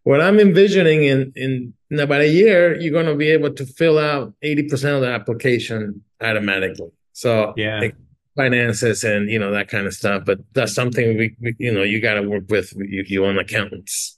what 0.03 0.21
I'm 0.21 0.39
envisioning 0.39 1.03
in, 1.03 1.31
in 1.35 1.73
in 1.89 1.99
about 1.99 2.21
a 2.21 2.27
year, 2.27 2.79
you're 2.79 2.93
going 2.93 3.05
to 3.05 3.15
be 3.15 3.29
able 3.29 3.53
to 3.53 3.65
fill 3.65 3.99
out 3.99 4.33
80% 4.43 4.95
of 4.95 5.01
the 5.01 5.07
application 5.07 6.03
automatically. 6.21 6.91
So 7.13 7.53
yeah. 7.57 7.79
Like, 7.79 7.95
finances 8.37 9.03
and 9.03 9.29
you 9.29 9.37
know 9.37 9.51
that 9.51 9.67
kind 9.67 9.85
of 9.85 9.93
stuff 9.93 10.23
but 10.25 10.39
that's 10.53 10.73
something 10.73 11.17
we, 11.17 11.35
we 11.41 11.53
you 11.59 11.69
know 11.69 11.83
you 11.83 11.99
got 11.99 12.13
to 12.13 12.21
work 12.21 12.45
with 12.47 12.73
you, 12.77 13.03
you 13.05 13.25
on 13.25 13.37
accountants 13.37 14.17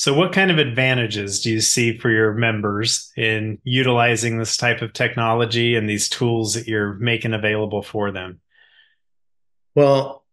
so, 0.00 0.14
what 0.14 0.32
kind 0.32 0.50
of 0.50 0.56
advantages 0.56 1.42
do 1.42 1.50
you 1.50 1.60
see 1.60 1.98
for 1.98 2.08
your 2.08 2.32
members 2.32 3.12
in 3.18 3.58
utilizing 3.64 4.38
this 4.38 4.56
type 4.56 4.80
of 4.80 4.94
technology 4.94 5.74
and 5.74 5.86
these 5.86 6.08
tools 6.08 6.54
that 6.54 6.66
you're 6.66 6.94
making 6.94 7.34
available 7.34 7.82
for 7.82 8.10
them? 8.10 8.40
Well, 9.74 10.24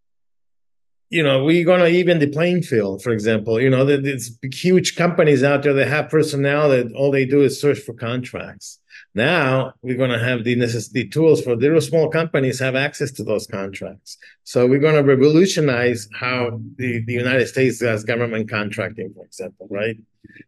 you 1.10 1.22
know, 1.22 1.44
we're 1.44 1.66
going 1.66 1.82
to 1.82 1.88
even 1.88 2.20
the 2.20 2.28
playing 2.28 2.62
field, 2.62 3.04
for 3.04 3.12
example. 3.12 3.60
You 3.60 3.70
know, 3.70 3.84
there's 3.84 4.40
huge 4.54 4.96
companies 4.96 5.44
out 5.44 5.64
there 5.64 5.74
that 5.74 5.90
have 5.90 6.08
personnel 6.08 6.70
that 6.70 6.94
all 6.94 7.12
they 7.12 7.26
do 7.26 7.42
is 7.42 7.60
search 7.60 7.80
for 7.80 7.94
contracts. 7.94 8.80
Now 9.18 9.74
we're 9.82 9.98
going 9.98 10.12
to 10.12 10.20
have 10.20 10.44
the 10.44 11.10
tools 11.12 11.42
for 11.42 11.56
little 11.56 11.82
small 11.82 12.08
companies 12.08 12.60
have 12.60 12.76
access 12.76 13.12
to 13.14 13.24
those 13.24 13.48
contracts. 13.48 14.20
So 14.44 14.68
we're 14.68 14.86
going 14.88 14.94
to 14.94 15.02
revolutionize 15.02 16.08
how 16.14 16.62
the, 16.76 17.04
the 17.04 17.14
United 17.14 17.48
States 17.48 17.80
does 17.80 18.04
government 18.04 18.48
contracting, 18.48 19.12
for 19.16 19.26
example, 19.26 19.68
right? 19.72 19.98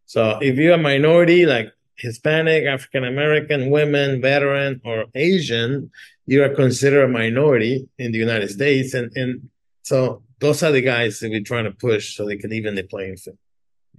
So 0.06 0.38
if 0.40 0.58
you're 0.58 0.76
a 0.76 0.78
minority 0.78 1.48
like 1.48 1.74
Hispanic, 1.96 2.66
African 2.66 3.06
American, 3.06 3.72
women, 3.72 4.22
veteran, 4.22 4.82
or 4.86 5.06
Asian, 5.16 5.90
you 6.28 6.44
are 6.44 6.54
considered 6.54 7.06
a 7.06 7.08
minority 7.08 7.90
in 7.98 8.12
the 8.12 8.20
United 8.20 8.52
States. 8.52 8.94
And, 8.94 9.12
and 9.18 9.50
so 9.82 10.22
those 10.38 10.62
are 10.62 10.72
the 10.72 10.82
guys 10.82 11.20
that 11.20 11.32
we're 11.32 11.42
trying 11.42 11.66
to 11.66 11.72
push 11.72 12.16
so 12.16 12.28
they 12.28 12.38
can 12.38 12.54
even 12.54 12.76
the 12.76 12.84
playing 12.84 13.18
field. 13.18 13.40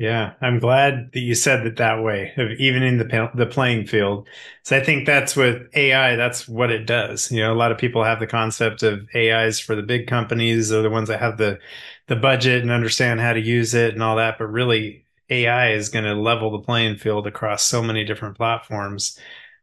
Yeah, 0.01 0.33
I'm 0.41 0.61
glad 0.61 1.13
that 1.13 1.21
you 1.21 1.35
said 1.35 1.67
it 1.67 1.77
that 1.77 2.03
way, 2.03 2.33
even 2.59 2.83
in 2.83 2.97
the 2.97 3.31
the 3.35 3.45
playing 3.45 3.87
field. 3.87 4.29
So 4.63 4.75
I 4.79 4.83
think 4.83 5.05
that's 5.05 5.37
with 5.37 5.69
AI. 5.75 6.17
That's 6.17 6.49
what 6.49 6.71
it 6.71 6.87
does. 6.87 7.31
You 7.31 7.41
know, 7.43 7.53
a 7.53 7.55
lot 7.55 7.71
of 7.71 7.77
people 7.77 8.03
have 8.03 8.19
the 8.19 8.27
concept 8.27 8.83
of 8.83 9.07
AIs 9.15 9.61
for 9.61 9.77
the 9.77 9.83
big 9.83 10.07
companies, 10.07 10.73
or 10.73 10.81
the 10.81 10.89
ones 10.89 11.09
that 11.09 11.21
have 11.21 11.37
the 11.37 11.59
the 12.07 12.17
budget 12.17 12.63
and 12.63 12.71
understand 12.71 13.21
how 13.21 13.35
to 13.35 13.41
use 13.41 13.75
it 13.75 13.93
and 13.93 14.03
all 14.03 14.17
that. 14.17 14.39
But 14.39 14.47
really, 14.47 15.05
AI 15.29 15.73
is 15.73 15.91
going 15.91 16.07
to 16.07 16.15
level 16.15 16.51
the 16.51 16.65
playing 16.65 16.97
field 16.97 17.27
across 17.27 17.63
so 17.63 17.83
many 17.83 18.03
different 18.05 18.39
platforms. 18.39 19.19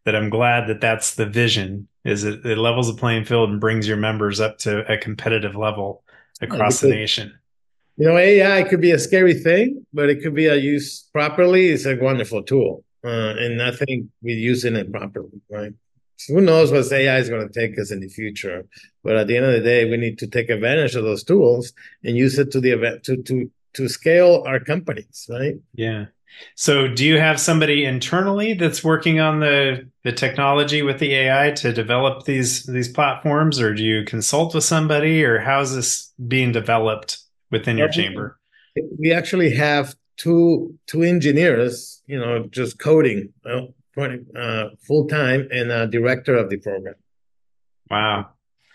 That 0.05 0.15
I'm 0.15 0.29
glad 0.29 0.67
that 0.69 0.81
that's 0.81 1.15
the 1.15 1.25
vision. 1.25 1.87
Is 2.05 2.23
it, 2.23 2.45
it 2.45 2.57
levels 2.59 2.87
the 2.93 2.97
playing 2.99 3.25
field 3.25 3.49
and 3.49 3.59
brings 3.59 3.87
your 3.87 3.97
members 3.97 4.39
up 4.39 4.59
to 4.59 4.89
a 4.91 4.97
competitive 4.99 5.55
level 5.55 6.03
across 6.41 6.79
the 6.79 6.87
nation 6.87 7.33
you 7.97 8.07
know, 8.07 8.17
AI 8.17 8.63
could 8.63 8.81
be 8.81 8.91
a 8.91 8.99
scary 8.99 9.33
thing, 9.33 9.85
but 9.93 10.09
it 10.09 10.21
could 10.21 10.35
be 10.35 10.45
a 10.45 10.55
use 10.55 11.03
properly. 11.13 11.69
It's 11.69 11.85
a 11.85 11.95
wonderful 11.95 12.43
tool, 12.43 12.83
uh, 13.03 13.33
and 13.37 13.61
I 13.61 13.71
think 13.71 14.07
we're 14.21 14.37
using 14.37 14.75
it 14.75 14.91
properly, 14.91 15.41
right? 15.49 15.73
who 16.27 16.41
knows 16.41 16.71
what 16.71 16.91
AI 16.91 17.17
is 17.17 17.29
going 17.29 17.47
to 17.47 17.53
take 17.53 17.77
us 17.79 17.91
in 17.91 17.99
the 17.99 18.07
future. 18.07 18.65
But 19.03 19.15
at 19.15 19.27
the 19.27 19.37
end 19.37 19.45
of 19.45 19.53
the 19.53 19.61
day, 19.61 19.89
we 19.89 19.97
need 19.97 20.17
to 20.19 20.27
take 20.27 20.49
advantage 20.49 20.95
of 20.95 21.03
those 21.03 21.23
tools 21.23 21.73
and 22.03 22.17
use 22.17 22.37
it 22.39 22.51
to 22.51 22.59
the 22.59 22.71
event 22.71 23.03
to 23.03 23.17
to 23.23 23.51
to 23.73 23.87
scale 23.87 24.43
our 24.47 24.59
companies, 24.59 25.27
right? 25.29 25.55
Yeah. 25.73 26.05
So 26.55 26.87
do 26.87 27.05
you 27.05 27.19
have 27.19 27.39
somebody 27.39 27.85
internally 27.85 28.53
that's 28.53 28.83
working 28.83 29.19
on 29.19 29.39
the 29.39 29.89
the 30.03 30.11
technology 30.11 30.81
with 30.81 30.99
the 30.99 31.13
AI 31.13 31.51
to 31.51 31.71
develop 31.71 32.25
these 32.25 32.63
these 32.63 32.91
platforms 32.91 33.59
or 33.59 33.73
do 33.73 33.83
you 33.83 34.03
consult 34.03 34.53
with 34.53 34.63
somebody 34.63 35.23
or 35.23 35.39
how's 35.39 35.75
this 35.75 36.13
being 36.27 36.51
developed 36.51 37.19
within 37.51 37.77
your 37.77 37.89
chamber? 37.89 38.39
We 38.99 39.11
actually 39.11 39.55
have 39.55 39.95
two 40.17 40.77
two 40.87 41.03
engineers, 41.03 42.01
you 42.05 42.19
know, 42.19 42.47
just 42.49 42.79
coding 42.79 43.33
uh, 43.45 44.65
full 44.85 45.07
time 45.07 45.47
and 45.51 45.71
a 45.71 45.87
director 45.87 46.35
of 46.35 46.49
the 46.49 46.57
program. 46.57 46.95
Wow. 47.89 48.29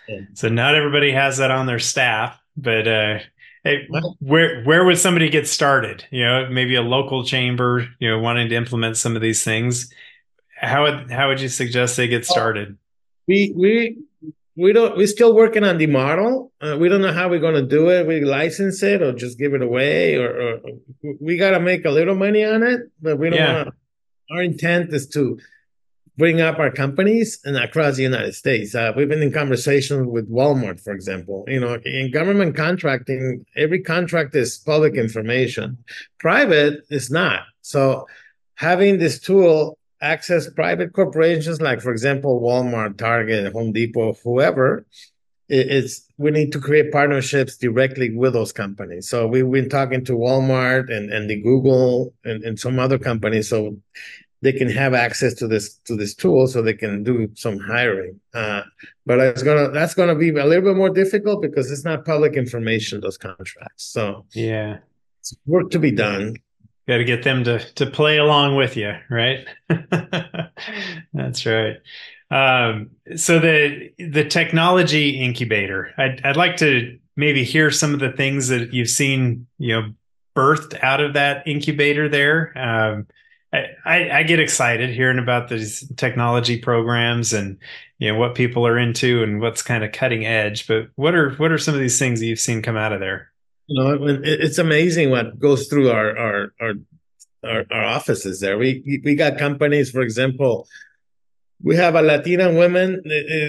Yeah. 0.09 0.21
So 0.35 0.49
not 0.49 0.75
everybody 0.75 1.13
has 1.13 1.37
that 1.39 1.51
on 1.51 1.67
their 1.67 1.79
staff, 1.79 2.41
but 2.57 2.89
uh 2.89 3.19
Hey, 3.65 3.87
where 4.19 4.65
where 4.65 4.85
would 4.85 4.99
somebody 4.99 5.29
get 5.29 5.47
started? 5.47 6.05
You 6.11 6.25
know, 6.25 6.49
maybe 6.51 6.75
a 6.75 6.83
local 6.83 7.25
chamber, 7.25 7.89
you 8.01 8.11
know, 8.11 8.19
wanting 8.19 8.49
to 8.49 8.57
implement 8.57 8.97
some 8.97 9.15
of 9.15 9.23
these 9.23 9.45
things. 9.45 9.93
How 10.57 10.83
would 10.83 11.13
how 11.13 11.29
would 11.29 11.41
you 11.41 11.49
suggest 11.49 11.97
they 11.97 12.09
get 12.09 12.27
started? 12.27 12.77
We 13.29 13.53
we 13.57 13.99
we 14.57 14.73
don't 14.73 14.97
we're 14.97 15.07
still 15.07 15.35
working 15.35 15.65
on 15.65 15.79
the 15.79 15.87
model. 15.87 16.53
Uh, 16.61 16.77
we 16.79 16.89
don't 16.89 17.01
know 17.01 17.13
how 17.13 17.29
we're 17.29 17.41
going 17.41 17.55
to 17.55 17.67
do 17.67 17.91
it. 17.91 18.07
We 18.07 18.21
license 18.21 18.83
it 18.83 19.03
or 19.03 19.13
just 19.13 19.39
give 19.39 19.55
it 19.55 19.63
away, 19.63 20.17
or, 20.17 20.29
or 20.29 20.61
we 21.21 21.37
got 21.37 21.53
to 21.53 21.61
make 21.61 21.85
a 21.85 21.91
little 21.91 22.15
money 22.15 22.45
on 22.45 22.63
it, 22.63 22.81
but 23.01 23.19
we 23.19 23.31
don't. 23.31 23.39
Yeah. 23.39 23.57
Wanna, 23.59 23.73
our 24.31 24.43
intent 24.43 24.93
is 24.93 25.09
to 25.09 25.39
bring 26.19 26.41
up 26.41 26.59
our 26.59 26.71
companies 26.71 27.41
and 27.45 27.57
across 27.57 27.97
the 27.97 28.03
United 28.03 28.35
States. 28.35 28.75
Uh, 28.75 28.93
we've 28.95 29.09
been 29.09 29.23
in 29.23 29.33
conversation 29.33 30.11
with 30.11 30.31
Walmart, 30.31 30.81
for 30.81 30.93
example. 30.93 31.45
You 31.49 31.61
know, 31.61 31.79
in 31.85 32.11
government 32.11 32.55
contracting, 32.55 33.47
every 33.57 33.81
contract 33.83 34.35
is 34.35 34.59
public 34.59 34.95
information. 34.95 35.79
Private 36.19 36.85
is 36.91 37.11
not. 37.11 37.45
So 37.63 38.07
having 38.55 38.99
this 38.99 39.19
tool 39.19 39.79
access 40.03 40.51
private 40.51 40.93
corporations 40.93 41.61
like, 41.61 41.81
for 41.81 41.93
example, 41.93 42.41
Walmart, 42.41 42.99
Target, 42.99 43.53
Home 43.53 43.73
Depot, 43.73 44.15
whoever, 44.25 44.85
it's 45.49 46.07
we 46.17 46.31
need 46.31 46.53
to 46.53 46.61
create 46.61 46.93
partnerships 46.93 47.57
directly 47.57 48.15
with 48.15 48.33
those 48.33 48.53
companies. 48.53 49.09
So 49.09 49.27
we've 49.27 49.51
been 49.51 49.69
talking 49.69 50.05
to 50.07 50.13
Walmart 50.13 50.95
and, 50.95 51.13
and 51.13 51.29
the 51.29 51.41
Google 51.41 52.15
and, 52.25 52.43
and 52.43 52.59
some 52.59 52.79
other 52.79 52.99
companies. 52.99 53.49
So 53.49 53.77
they 54.43 54.53
can 54.53 54.69
have 54.69 54.93
access 54.93 55.35
to 55.35 55.47
this 55.47 55.75
to 55.85 55.97
this 55.97 56.15
tool 56.15 56.47
so 56.47 56.61
they 56.61 56.75
can 56.75 57.03
do 57.03 57.31
some 57.35 57.59
hiring 57.59 58.21
uh, 58.35 58.63
but 59.07 59.21
it's 59.21 59.43
gonna 59.43 59.71
that's 59.71 59.95
gonna 59.95 60.17
be 60.17 60.31
a 60.31 60.45
little 60.45 60.65
bit 60.65 60.77
more 60.77 60.91
difficult 60.91 61.41
because 61.41 61.71
it's 61.71 61.85
not 61.85 62.05
public 62.05 62.35
information 62.35 63.01
those 63.01 63.17
contracts 63.17 63.85
so 63.85 64.27
yeah 64.35 64.79
it's 65.21 65.35
work 65.47 65.71
to 65.71 65.79
be 65.79 65.93
done 65.93 66.35
got 66.87 66.99
to 66.99 67.05
get 67.05 67.23
them 67.23 67.45
to 67.45 67.59
to 67.75 67.87
play 67.87 68.19
along 68.19 68.57
with 68.57 68.77
you 68.77 68.95
right 69.11 69.47
that's 71.13 71.47
right 71.47 71.77
um, 72.31 72.91
so 73.15 73.39
the 73.39 73.91
the 73.99 74.25
technology 74.25 75.21
incubator 75.21 75.93
I'd, 75.99 76.21
I'd 76.25 76.37
like 76.37 76.57
to 76.59 76.99
maybe 77.17 77.45
hear 77.45 77.71
some 77.71 77.93
of 77.95 78.01
the 78.01 78.13
things 78.13 78.49
that 78.49 78.73
you've 78.73 78.89
seen 78.89 79.47
you 79.59 79.81
know 79.81 79.93
birthed 80.35 80.83
out 80.83 81.01
of 81.01 81.15
that 81.15 81.47
incubator 81.47 82.09
there 82.09 82.57
um, 82.57 83.07
I, 83.53 84.11
I 84.11 84.23
get 84.23 84.41
excited 84.41 84.91
hearing 84.91 85.19
about 85.19 85.49
these 85.49 85.87
technology 85.97 86.59
programs 86.59 87.33
and 87.33 87.59
you 87.99 88.11
know 88.11 88.19
what 88.19 88.35
people 88.35 88.67
are 88.67 88.79
into 88.79 89.23
and 89.23 89.41
what's 89.41 89.63
kind 89.63 89.85
of 89.85 89.93
cutting 89.93 90.25
edge. 90.25 90.67
But 90.67 90.89
what 90.97 91.15
are 91.15 91.31
what 91.35 91.53
are 91.53 91.59
some 91.59 91.75
of 91.75 91.81
these 91.81 91.99
things 91.99 92.21
that 92.21 92.27
you've 92.27 92.41
seen 92.41 92.63
come 92.63 92.77
out 92.77 92.93
of 92.93 93.01
there? 93.01 93.32
You 93.69 93.83
know, 93.83 94.19
it's 94.25 94.59
amazing 94.59 95.11
what 95.11 95.39
goes 95.39 95.69
through 95.69 95.91
our 95.91 96.17
our 96.17 96.53
our 96.61 96.73
our, 97.45 97.65
our 97.71 97.85
offices 97.85 98.41
there. 98.41 98.59
We 98.59 99.01
we 99.05 99.15
got 99.15 99.39
companies, 99.39 99.91
for 99.91 100.03
example, 100.03 100.67
we 101.63 101.77
have 101.77 101.95
a 101.95 102.03
Latina 102.03 102.53
woman, 102.53 103.03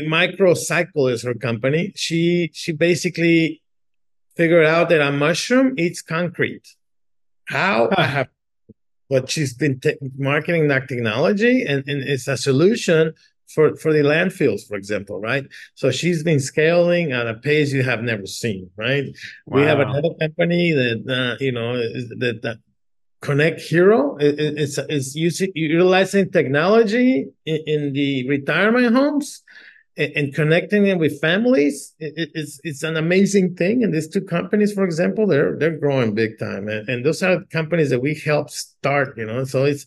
Mycocycle 0.08 1.12
is 1.12 1.23
her 1.23 1.34
company. 1.34 1.93
She 1.95 2.52
she 2.54 2.71
basically 2.71 3.62
figured 4.36 4.65
out 4.65 4.89
that 4.89 5.02
a 5.02 5.12
mushroom 5.12 5.73
eats 5.78 6.02
concrete. 6.02 6.67
How? 7.47 7.89
I 7.97 8.04
have 8.04 8.30
but 9.10 9.30
she's 9.30 9.54
been 9.54 9.80
te- 9.80 9.97
marketing 10.17 10.69
that 10.69 10.88
technology 10.88 11.63
and, 11.63 11.84
and 11.88 12.02
it's 12.02 12.28
a 12.28 12.38
solution 12.38 13.13
for, 13.47 13.75
for 13.75 13.93
the 13.93 13.99
landfills, 13.99 14.67
for 14.67 14.75
example, 14.75 15.19
right? 15.19 15.45
So 15.75 15.91
she's 15.91 16.23
been 16.23 16.39
scaling 16.39 17.12
at 17.12 17.27
a 17.27 17.36
pace 17.36 17.71
you 17.71 17.84
have 17.84 18.01
never 18.01 18.25
seen, 18.25 18.69
right? 18.75 19.06
Wow. 19.45 19.58
We 19.58 19.62
have 19.63 19.79
another 19.79 20.13
company 20.19 20.71
that, 20.71 21.03
uh, 21.08 21.43
you 21.43 21.51
know, 21.51 21.77
that, 21.77 22.39
that 22.43 22.58
Connect 23.21 23.62
Hero 23.62 24.17
is, 24.19 24.77
is 24.89 25.15
using, 25.15 25.51
utilizing 25.56 26.29
technology 26.32 27.27
in, 27.45 27.60
in 27.65 27.93
the 27.93 28.27
retirement 28.27 28.93
homes 28.93 29.43
and 29.95 30.34
connecting 30.34 30.84
them 30.84 30.97
with 30.97 31.21
families 31.21 31.93
it's 31.99 32.60
it's 32.63 32.82
an 32.82 32.97
amazing 32.97 33.56
thing 33.56 33.84
and 33.84 33.93
these 33.93 34.08
two 34.08 34.21
companies 34.21 34.73
for 34.73 34.84
example 34.84 35.27
they're 35.27 35.56
they're 35.58 35.77
growing 35.77 36.15
big 36.15 36.39
time 36.39 36.67
and, 36.67 36.89
and 36.89 37.06
those 37.06 37.21
are 37.21 37.43
companies 37.51 37.91
that 37.91 37.99
we 37.99 38.15
help 38.15 38.49
start 38.49 39.15
you 39.17 39.25
know 39.25 39.43
so 39.43 39.65
it's 39.65 39.86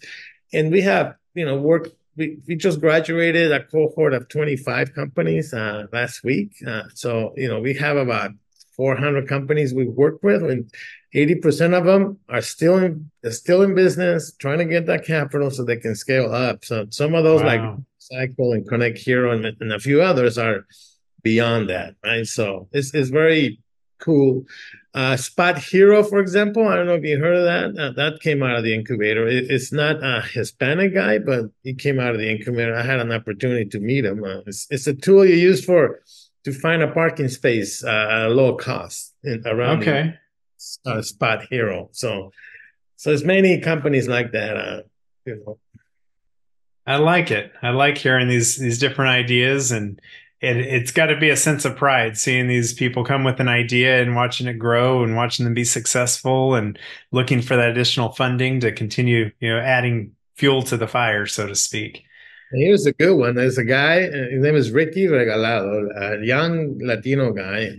and 0.53 0.71
we 0.71 0.81
have 0.81 1.17
you 1.35 1.45
know 1.45 1.57
work 1.57 1.89
we, 2.17 2.39
we 2.47 2.57
just 2.57 2.81
graduated 2.81 3.53
a 3.53 3.63
cohort 3.63 4.15
of 4.15 4.29
25 4.29 4.95
companies 4.95 5.53
uh, 5.53 5.87
last 5.93 6.25
week 6.25 6.53
uh, 6.67 6.83
so 6.95 7.33
you 7.37 7.49
know 7.49 7.61
we 7.61 7.75
have 7.75 7.97
about 7.97 8.33
400 8.77 9.29
companies 9.29 9.73
we 9.73 9.87
work 9.87 10.23
with 10.23 10.43
and 10.43 10.71
80% 11.15 11.77
of 11.77 11.85
them 11.87 12.19
are 12.29 12.43
still 12.43 12.77
in 12.79 13.11
still 13.31 13.63
in 13.63 13.75
business 13.75 14.35
trying 14.39 14.59
to 14.59 14.67
get 14.67 14.87
that 14.87 15.07
capital 15.07 15.51
so 15.51 15.65
they 15.65 15.77
can 15.77 15.95
scale 15.95 16.33
up 16.33 16.65
so 16.65 16.87
some 16.91 17.15
of 17.15 17.25
those 17.25 17.43
wow. 17.43 17.47
like 17.47 17.81
Cycle 17.99 18.53
and 18.53 18.67
Connect 18.67 18.99
Hero 18.99 19.33
and, 19.33 19.45
and 19.61 19.73
a 19.73 19.81
few 19.81 20.01
others 20.01 20.39
are 20.39 20.67
beyond 21.23 21.71
that, 21.71 21.97
right? 22.05 22.27
So 22.27 22.69
it's, 22.73 22.95
it's 22.95 23.11
very 23.11 23.61
cool. 23.99 24.45
Uh, 24.97 25.15
Spot 25.15 25.59
Hero, 25.59 26.03
for 26.03 26.21
example, 26.21 26.67
I 26.67 26.77
don't 26.77 26.87
know 26.87 26.95
if 26.95 27.05
you 27.05 27.19
heard 27.19 27.37
of 27.37 27.45
that. 27.45 27.79
Uh, 27.79 27.93
that 27.93 28.21
came 28.21 28.43
out 28.43 28.57
of 28.57 28.65
the 28.65 28.75
incubator. 28.75 29.29
It, 29.29 29.51
it's 29.51 29.71
not 29.71 30.03
a 30.03 30.23
Hispanic 30.23 30.95
guy, 30.95 31.19
but 31.19 31.51
he 31.63 31.75
came 31.75 32.01
out 32.01 32.15
of 32.15 32.19
the 32.19 32.31
incubator. 32.31 32.75
I 32.75 32.81
had 32.81 33.01
an 33.01 33.13
opportunity 33.13 33.67
to 33.67 33.79
meet 33.79 34.07
him. 34.07 34.25
Uh, 34.25 34.39
it's, 34.47 34.67
it's 34.71 34.87
a 34.87 34.95
tool 34.95 35.27
you 35.27 35.35
use 35.35 35.63
for 35.63 36.01
to 36.45 36.53
find 36.53 36.83
a 36.83 36.91
parking 36.91 37.29
space 37.29 37.85
uh, 37.85 38.09
at 38.11 38.27
a 38.27 38.29
low 38.31 38.57
cost 38.57 39.15
in, 39.23 39.47
around 39.47 39.83
okay. 39.83 40.15
The, 40.87 40.91
uh, 40.91 41.03
Spot 41.03 41.45
Hero. 41.51 41.91
So, 41.93 42.33
so 42.97 43.11
there's 43.11 43.23
many 43.23 43.61
companies 43.61 44.09
like 44.09 44.33
that. 44.33 44.57
Uh, 44.57 44.81
you 45.27 45.45
know, 45.45 45.59
I 46.87 46.97
like 46.97 47.31
it. 47.31 47.53
I 47.61 47.71
like 47.71 47.99
hearing 47.99 48.29
these 48.29 48.57
these 48.57 48.79
different 48.79 49.11
ideas 49.11 49.73
and 49.73 50.01
it, 50.41 50.57
it's 50.57 50.93
got 50.93 51.07
to 51.07 51.19
be 51.19 51.31
a 51.31 51.37
sense 51.37 51.65
of 51.65 51.77
pride 51.77 52.19
seeing 52.19 52.47
these 52.47 52.75
people 52.75 53.05
come 53.05 53.25
with 53.25 53.41
an 53.41 53.49
idea 53.49 54.03
and 54.03 54.15
watching 54.15 54.47
it 54.47 54.59
grow 54.59 55.03
and 55.03 55.17
watching 55.17 55.45
them 55.45 55.55
be 55.55 55.65
successful 55.65 56.55
and 56.55 56.79
looking 57.11 57.41
for 57.41 57.57
that 57.57 57.71
additional 57.71 58.11
funding 58.13 58.61
to 58.61 58.73
continue, 58.73 59.31
you 59.41 59.51
know, 59.51 59.59
adding 59.59 60.13
fuel 60.35 60.63
to 60.63 60.77
the 60.77 60.87
fire, 60.87 61.27
so 61.27 61.47
to 61.47 61.55
speak. 61.55 62.05
Here's 62.53 62.87
a 62.87 62.93
good 62.93 63.17
one. 63.17 63.35
There's 63.35 63.59
a 63.59 63.65
guy, 63.65 64.05
uh, 64.05 64.31
his 64.31 64.43
name 64.43 64.55
is 64.55 64.71
Ricky 64.71 65.07
Regalado, 65.07 65.91
a 65.97 66.25
young 66.25 66.79
Latino 66.79 67.33
guy. 67.33 67.73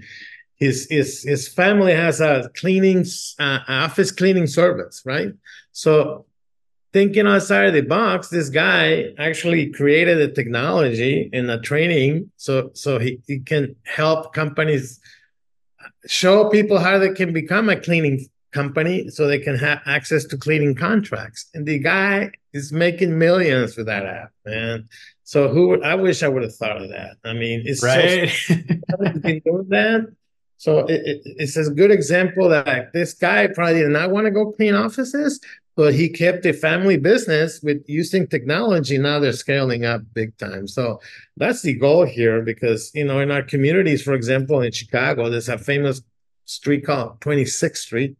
His 0.56 0.88
his 0.89 1.24
his 1.24 1.48
family 1.48 1.93
has 1.93 2.20
a 2.20 2.50
cleaning 2.56 3.06
uh, 3.39 3.60
office 3.67 4.12
cleaning 4.12 4.48
service, 4.48 5.04
right? 5.06 5.30
So 5.72 6.26
thinking 6.97 7.27
outside 7.27 7.67
of 7.67 7.73
the 7.73 7.81
box, 7.81 8.29
this 8.29 8.49
guy 8.49 9.13
actually 9.19 9.69
created 9.69 10.19
a 10.19 10.31
technology 10.39 11.29
and 11.31 11.45
a 11.51 11.60
training 11.60 12.31
so 12.38 12.71
so 12.73 12.97
he, 12.97 13.19
he 13.27 13.38
can 13.51 13.75
help 13.83 14.33
companies 14.33 14.99
show 16.07 16.49
people 16.49 16.79
how 16.79 16.97
they 16.97 17.13
can 17.13 17.31
become 17.33 17.69
a 17.69 17.79
cleaning 17.79 18.25
company 18.51 19.10
so 19.10 19.27
they 19.27 19.38
can 19.38 19.57
have 19.60 19.79
access 19.86 20.23
to 20.25 20.36
cleaning 20.38 20.73
contracts. 20.73 21.41
And 21.53 21.67
the 21.67 21.77
guy 21.77 22.31
is 22.51 22.73
making 22.73 23.19
millions 23.19 23.77
with 23.77 23.86
that 23.86 24.05
app, 24.07 24.31
man. 24.43 24.89
So 25.23 25.49
who 25.49 25.79
I 25.83 25.93
wish 25.93 26.23
I 26.23 26.29
would 26.29 26.41
have 26.41 26.55
thought 26.55 26.81
of 26.81 26.89
that. 26.89 27.17
I 27.23 27.33
mean, 27.33 27.62
it's 27.63 27.83
right. 27.83 28.27
so 28.47 28.55
that. 29.69 30.07
So 30.60 30.79
it, 30.88 31.01
it, 31.12 31.21
it's 31.23 31.55
a 31.55 31.69
good 31.69 31.91
example 31.91 32.49
that 32.49 32.91
this 32.91 33.13
guy 33.13 33.45
probably 33.45 33.81
did 33.81 33.89
not 33.89 34.10
want 34.10 34.25
to 34.25 34.31
go 34.31 34.51
clean 34.51 34.73
offices, 34.73 35.39
but 35.77 35.93
he 35.93 36.09
kept 36.09 36.43
a 36.47 36.53
family 36.53 36.97
business 36.97 37.61
with 37.61 37.83
using 37.87 38.25
technology. 38.25 38.97
Now 38.97 39.19
they're 39.19 39.31
scaling 39.31 39.85
up 39.85 40.01
big 40.15 40.35
time. 40.37 40.67
So 40.67 40.99
that's 41.37 41.61
the 41.61 41.75
goal 41.75 42.03
here 42.03 42.41
because, 42.41 42.89
you 42.95 43.05
know, 43.05 43.19
in 43.19 43.29
our 43.29 43.43
communities, 43.43 44.01
for 44.01 44.15
example, 44.15 44.61
in 44.61 44.71
Chicago, 44.71 45.29
there's 45.29 45.49
a 45.49 45.57
famous 45.59 46.01
street 46.45 46.83
called 46.83 47.19
26th 47.19 47.77
Street, 47.77 48.17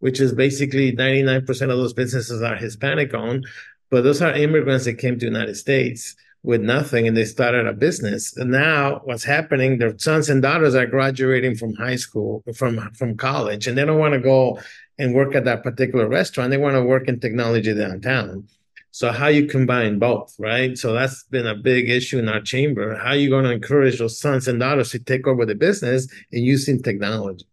which 0.00 0.20
is 0.20 0.34
basically 0.34 0.92
99% 0.92 1.48
of 1.48 1.68
those 1.68 1.94
businesses 1.94 2.42
are 2.42 2.56
Hispanic 2.56 3.14
owned, 3.14 3.46
but 3.90 4.04
those 4.04 4.20
are 4.20 4.34
immigrants 4.34 4.84
that 4.84 4.98
came 4.98 5.14
to 5.14 5.20
the 5.20 5.32
United 5.32 5.56
States 5.56 6.14
with 6.42 6.60
nothing 6.60 7.06
and 7.06 7.16
they 7.16 7.24
started 7.24 7.66
a 7.66 7.72
business. 7.72 8.36
And 8.36 8.50
now 8.50 9.02
what's 9.04 9.24
happening, 9.24 9.78
their 9.78 9.96
sons 9.98 10.28
and 10.28 10.40
daughters 10.40 10.74
are 10.74 10.86
graduating 10.86 11.56
from 11.56 11.74
high 11.74 11.96
school, 11.96 12.42
from 12.54 12.92
from 12.94 13.16
college, 13.16 13.66
and 13.66 13.76
they 13.76 13.84
don't 13.84 13.98
want 13.98 14.14
to 14.14 14.20
go 14.20 14.60
and 14.98 15.14
work 15.14 15.34
at 15.34 15.44
that 15.44 15.62
particular 15.62 16.08
restaurant. 16.08 16.50
They 16.50 16.58
want 16.58 16.76
to 16.76 16.84
work 16.84 17.08
in 17.08 17.20
technology 17.20 17.74
downtown. 17.74 18.48
So 18.92 19.12
how 19.12 19.28
you 19.28 19.46
combine 19.46 19.98
both, 19.98 20.34
right? 20.38 20.76
So 20.76 20.92
that's 20.92 21.22
been 21.24 21.46
a 21.46 21.54
big 21.54 21.88
issue 21.88 22.18
in 22.18 22.28
our 22.28 22.40
chamber. 22.40 22.96
How 22.96 23.10
are 23.10 23.16
you 23.16 23.30
going 23.30 23.44
to 23.44 23.52
encourage 23.52 23.98
those 23.98 24.18
sons 24.18 24.48
and 24.48 24.58
daughters 24.58 24.90
to 24.90 24.98
take 24.98 25.28
over 25.28 25.46
the 25.46 25.54
business 25.54 26.08
and 26.32 26.44
using 26.44 26.82
technology? 26.82 27.46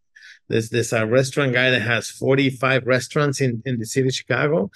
There's 0.47 0.69
this 0.69 0.93
a 0.93 1.06
restaurant 1.06 1.54
guy 1.54 1.69
that 1.69 1.82
has 1.82 2.10
45 2.10 2.88
restaurants 2.88 3.39
in, 3.39 3.62
in 3.65 3.78
the 3.78 3.86
city 3.86 4.08
of 4.08 4.15
Chicago. 4.15 4.71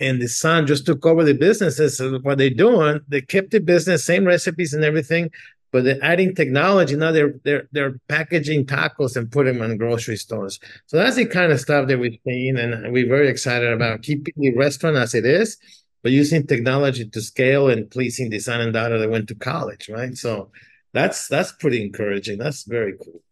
And 0.00 0.20
the 0.20 0.28
son 0.28 0.66
just 0.66 0.86
took 0.86 1.04
over 1.04 1.24
the 1.24 1.34
businesses. 1.34 2.00
What 2.22 2.38
they're 2.38 2.50
doing, 2.50 3.00
they 3.08 3.20
kept 3.20 3.50
the 3.50 3.60
business, 3.60 4.04
same 4.04 4.24
recipes 4.24 4.72
and 4.72 4.82
everything, 4.82 5.30
but 5.72 5.84
they're 5.84 6.02
adding 6.02 6.34
technology. 6.34 6.96
Now 6.96 7.12
they're 7.12 7.34
they're 7.44 7.68
they're 7.72 7.98
packaging 8.08 8.66
tacos 8.66 9.16
and 9.16 9.30
putting 9.30 9.58
them 9.58 9.70
in 9.70 9.76
grocery 9.76 10.16
stores. 10.16 10.58
So 10.86 10.96
that's 10.96 11.16
the 11.16 11.26
kind 11.26 11.52
of 11.52 11.60
stuff 11.60 11.86
that 11.88 11.98
we've 11.98 12.18
seen, 12.24 12.56
and 12.56 12.92
we're 12.92 13.08
very 13.08 13.28
excited 13.28 13.72
about 13.72 14.02
keeping 14.02 14.34
the 14.36 14.54
restaurant 14.56 14.96
as 14.96 15.14
it 15.14 15.26
is, 15.26 15.58
but 16.02 16.12
using 16.12 16.46
technology 16.46 17.08
to 17.08 17.20
scale 17.20 17.68
and 17.68 17.90
pleasing 17.90 18.30
the 18.30 18.38
son 18.38 18.60
and 18.60 18.72
daughter 18.72 18.98
that 18.98 19.10
went 19.10 19.28
to 19.28 19.34
college, 19.34 19.88
right? 19.88 20.16
So 20.16 20.50
that's 20.92 21.28
that's 21.28 21.52
pretty 21.52 21.82
encouraging. 21.82 22.38
That's 22.38 22.64
very 22.64 22.94
cool. 22.96 23.22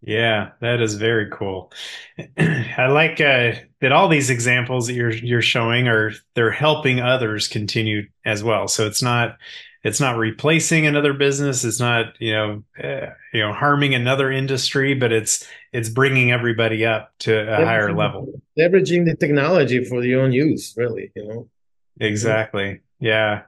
Yeah, 0.00 0.50
that 0.60 0.80
is 0.80 0.94
very 0.94 1.28
cool. 1.30 1.72
I 2.38 2.86
like 2.86 3.20
uh, 3.20 3.52
that 3.80 3.92
all 3.92 4.08
these 4.08 4.30
examples 4.30 4.86
that 4.86 4.94
you're 4.94 5.12
you're 5.12 5.42
showing 5.42 5.88
are 5.88 6.12
they're 6.34 6.52
helping 6.52 7.00
others 7.00 7.48
continue 7.48 8.08
as 8.24 8.44
well. 8.44 8.68
So 8.68 8.86
it's 8.86 9.02
not 9.02 9.38
it's 9.82 10.00
not 10.00 10.16
replacing 10.16 10.86
another 10.86 11.12
business. 11.14 11.64
It's 11.64 11.80
not 11.80 12.14
you 12.20 12.32
know 12.32 12.64
uh, 12.82 13.10
you 13.32 13.40
know 13.40 13.52
harming 13.52 13.94
another 13.94 14.30
industry 14.30 14.94
but 14.94 15.12
it's 15.12 15.46
it's 15.72 15.88
bringing 15.88 16.32
everybody 16.32 16.84
up 16.84 17.12
to 17.20 17.32
a 17.32 17.44
leveraging, 17.44 17.64
higher 17.64 17.94
level 17.94 18.42
leveraging 18.58 19.04
the 19.04 19.16
technology 19.16 19.84
for 19.84 20.02
your 20.02 20.22
own 20.22 20.32
use 20.32 20.74
really 20.76 21.12
you 21.14 21.26
know? 21.26 21.48
Exactly. 22.00 22.80
Yeah. 23.00 23.42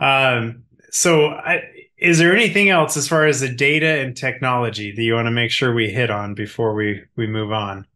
Um 0.00 0.64
so 0.90 1.28
I, 1.28 1.62
is 1.98 2.18
there 2.18 2.34
anything 2.34 2.68
else 2.68 2.96
as 2.96 3.08
far 3.08 3.26
as 3.26 3.40
the 3.40 3.48
data 3.48 4.00
and 4.00 4.16
technology 4.16 4.92
that 4.92 5.02
you 5.02 5.14
want 5.14 5.26
to 5.26 5.32
make 5.32 5.50
sure 5.50 5.74
we 5.74 5.90
hit 5.90 6.10
on 6.10 6.34
before 6.34 6.74
we 6.74 7.02
we 7.16 7.26
move 7.26 7.52
on 7.52 7.86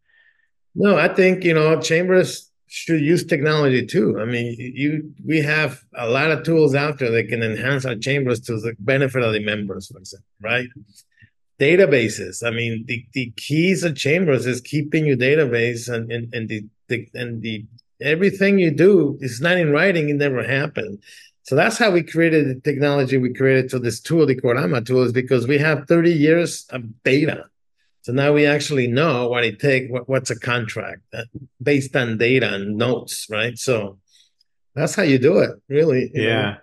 no 0.75 0.97
i 0.97 1.07
think 1.07 1.43
you 1.43 1.53
know 1.53 1.79
chambers 1.79 2.51
should 2.75 3.01
use 3.01 3.23
technology 3.23 3.85
too. 3.85 4.19
I 4.19 4.25
mean, 4.25 4.55
you 4.57 5.13
we 5.23 5.41
have 5.41 5.83
a 5.95 6.09
lot 6.09 6.31
of 6.31 6.41
tools 6.41 6.73
out 6.73 6.97
there 6.97 7.11
that 7.11 7.27
can 7.27 7.43
enhance 7.43 7.85
our 7.85 7.95
chambers 7.95 8.39
to 8.41 8.59
the 8.59 8.73
benefit 8.79 9.21
of 9.21 9.31
the 9.31 9.45
members, 9.45 9.89
for 9.89 9.99
example, 9.99 10.25
right? 10.41 10.67
Databases. 11.59 12.43
I 12.43 12.49
mean, 12.49 12.83
the, 12.87 13.05
the 13.13 13.31
keys 13.37 13.83
of 13.83 13.95
chambers 13.95 14.47
is 14.47 14.59
keeping 14.59 15.05
your 15.05 15.17
database 15.17 15.87
and, 15.87 16.11
and, 16.11 16.33
and 16.33 16.49
the, 16.49 16.65
the 16.87 17.07
and 17.13 17.43
the 17.43 17.63
everything 18.01 18.57
you 18.57 18.71
do 18.71 19.19
is 19.21 19.39
not 19.39 19.57
in 19.57 19.71
writing, 19.71 20.09
it 20.09 20.15
never 20.15 20.41
happened. 20.41 20.97
So 21.43 21.55
that's 21.55 21.77
how 21.77 21.91
we 21.91 22.03
created 22.03 22.47
the 22.47 22.59
technology 22.61 23.17
we 23.17 23.33
created 23.33 23.69
to 23.71 23.79
this 23.79 23.99
tool, 23.99 24.25
the 24.25 24.35
Corama 24.35 24.85
tool, 24.85 25.03
is 25.03 25.11
because 25.11 25.47
we 25.47 25.57
have 25.57 25.87
30 25.87 26.11
years 26.11 26.65
of 26.69 27.03
data 27.03 27.45
so 28.03 28.11
now 28.11 28.33
we 28.33 28.45
actually 28.45 28.87
know 28.87 29.29
what 29.29 29.45
it 29.45 29.61
takes, 29.61 29.89
what, 29.89 30.09
what's 30.09 30.29
a 30.29 30.37
contract 30.37 31.01
uh, 31.13 31.23
based 31.61 31.95
on 31.95 32.17
data 32.17 32.53
and 32.53 32.77
notes, 32.77 33.27
right? 33.29 33.57
So 33.57 33.97
that's 34.75 34.93
how 34.93 35.03
you 35.03 35.17
do 35.17 35.39
it, 35.39 35.51
really. 35.69 36.11
Yeah. 36.13 36.41
Know? 36.41 36.57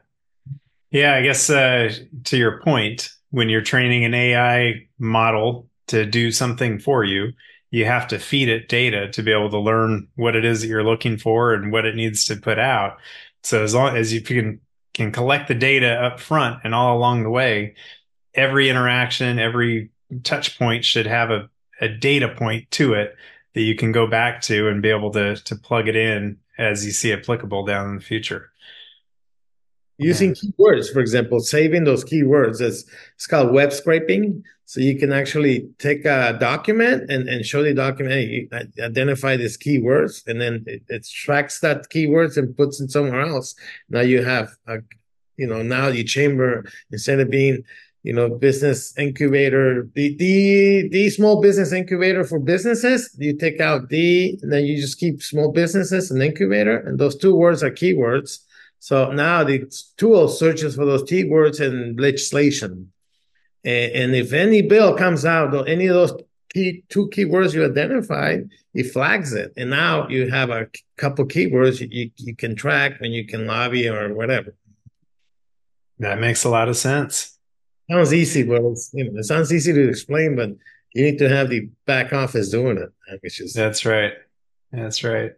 Yeah, 0.90 1.14
I 1.14 1.22
guess 1.22 1.48
uh, 1.48 1.94
to 2.24 2.36
your 2.36 2.60
point, 2.60 3.08
when 3.30 3.48
you're 3.48 3.62
training 3.62 4.04
an 4.04 4.12
AI 4.12 4.86
model 4.98 5.66
to 5.86 6.04
do 6.04 6.30
something 6.30 6.78
for 6.78 7.04
you, 7.04 7.32
you 7.70 7.86
have 7.86 8.08
to 8.08 8.18
feed 8.18 8.50
it 8.50 8.68
data 8.68 9.10
to 9.12 9.22
be 9.22 9.32
able 9.32 9.48
to 9.50 9.58
learn 9.58 10.08
what 10.16 10.36
it 10.36 10.44
is 10.44 10.60
that 10.60 10.66
you're 10.66 10.84
looking 10.84 11.16
for 11.16 11.54
and 11.54 11.72
what 11.72 11.86
it 11.86 11.94
needs 11.94 12.26
to 12.26 12.36
put 12.36 12.58
out. 12.58 12.98
So 13.44 13.62
as 13.62 13.74
long 13.74 13.96
as 13.96 14.12
you 14.12 14.20
can 14.20 14.60
can 14.94 15.12
collect 15.12 15.48
the 15.48 15.54
data 15.54 15.92
up 15.92 16.20
front 16.20 16.60
and 16.64 16.74
all 16.74 16.96
along 16.96 17.22
the 17.22 17.30
way, 17.30 17.74
every 18.34 18.68
interaction, 18.68 19.38
every 19.38 19.90
touch 20.22 20.58
point 20.58 20.84
should 20.84 21.06
have 21.06 21.30
a, 21.30 21.48
a 21.80 21.88
data 21.88 22.28
point 22.28 22.70
to 22.72 22.94
it 22.94 23.16
that 23.54 23.62
you 23.62 23.74
can 23.74 23.92
go 23.92 24.06
back 24.06 24.40
to 24.42 24.68
and 24.68 24.82
be 24.82 24.90
able 24.90 25.10
to 25.10 25.36
to 25.36 25.56
plug 25.56 25.88
it 25.88 25.96
in 25.96 26.36
as 26.58 26.84
you 26.84 26.92
see 26.92 27.12
applicable 27.12 27.64
down 27.64 27.88
in 27.88 27.96
the 27.96 28.02
future. 28.02 28.50
Using 29.98 30.34
keywords, 30.34 30.90
for 30.90 31.00
example, 31.00 31.40
saving 31.40 31.84
those 31.84 32.04
keywords 32.04 32.62
is 32.62 32.88
it's 33.16 33.26
called 33.26 33.52
web 33.52 33.70
scraping. 33.72 34.42
So 34.70 34.80
you 34.80 34.96
can 34.96 35.12
actually 35.12 35.68
take 35.80 36.04
a 36.04 36.36
document 36.38 37.10
and, 37.10 37.28
and 37.28 37.44
show 37.44 37.60
the 37.64 37.74
document, 37.74 38.52
uh, 38.52 38.66
identify 38.80 39.36
these 39.36 39.58
keywords, 39.58 40.24
and 40.28 40.40
then 40.40 40.62
it, 40.64 40.82
it 40.86 41.08
tracks 41.12 41.58
that 41.58 41.90
keywords 41.92 42.36
and 42.36 42.56
puts 42.56 42.80
it 42.80 42.92
somewhere 42.92 43.22
else. 43.22 43.56
Now 43.88 44.02
you 44.02 44.22
have 44.22 44.50
a, 44.68 44.76
you 45.36 45.48
know, 45.48 45.62
now 45.62 45.88
your 45.88 46.04
chamber 46.04 46.64
instead 46.92 47.18
of 47.18 47.30
being 47.30 47.64
you 48.04 48.12
know, 48.12 48.28
business 48.28 48.96
incubator, 48.96 49.88
the, 49.96 50.16
the, 50.18 50.88
the 50.90 51.10
small 51.10 51.40
business 51.42 51.72
incubator 51.72 52.22
for 52.22 52.38
businesses, 52.38 53.12
you 53.18 53.36
take 53.36 53.60
out 53.60 53.88
the, 53.88 54.38
and 54.40 54.52
then 54.52 54.64
you 54.66 54.80
just 54.80 55.00
keep 55.00 55.20
small 55.20 55.50
businesses 55.50 56.12
and 56.12 56.22
incubator. 56.22 56.78
And 56.78 56.96
those 56.96 57.16
two 57.16 57.34
words 57.34 57.64
are 57.64 57.72
keywords. 57.72 58.38
So 58.78 59.10
now 59.10 59.42
the 59.42 59.64
tool 59.96 60.28
searches 60.28 60.76
for 60.76 60.84
those 60.84 61.02
keywords 61.02 61.60
in 61.60 61.96
legislation. 61.96 62.92
And, 63.64 63.92
and 63.92 64.14
if 64.14 64.32
any 64.32 64.62
bill 64.62 64.96
comes 64.96 65.24
out, 65.24 65.54
or 65.54 65.66
any 65.66 65.86
of 65.86 65.94
those 65.94 66.12
key 66.52 66.84
two 66.88 67.08
keywords 67.08 67.54
you 67.54 67.64
identified, 67.64 68.48
it 68.74 68.84
flags 68.84 69.32
it. 69.32 69.52
And 69.56 69.70
now 69.70 70.08
you 70.08 70.30
have 70.30 70.50
a 70.50 70.68
couple 70.96 71.26
keywords 71.26 71.80
you, 71.80 72.10
you 72.16 72.36
can 72.36 72.56
track 72.56 73.00
and 73.00 73.12
you 73.12 73.26
can 73.26 73.46
lobby 73.46 73.88
or 73.88 74.14
whatever. 74.14 74.54
That 75.98 76.18
makes 76.18 76.44
a 76.44 76.48
lot 76.48 76.68
of 76.68 76.76
sense 76.76 77.38
sounds 77.90 78.14
easy, 78.14 78.42
but 78.42 78.62
it's, 78.62 78.90
you 78.92 79.04
know, 79.04 79.18
it 79.18 79.24
sounds 79.24 79.52
easy 79.52 79.72
to 79.72 79.88
explain, 79.88 80.36
but 80.36 80.50
you 80.94 81.04
need 81.04 81.18
to 81.18 81.28
have 81.28 81.50
the 81.50 81.68
back 81.86 82.12
office 82.12 82.50
doing 82.50 82.78
it. 82.78 82.90
Which 83.22 83.40
is 83.40 83.52
that's 83.52 83.84
right, 83.84 84.12
that's 84.72 85.02
right, 85.02 85.32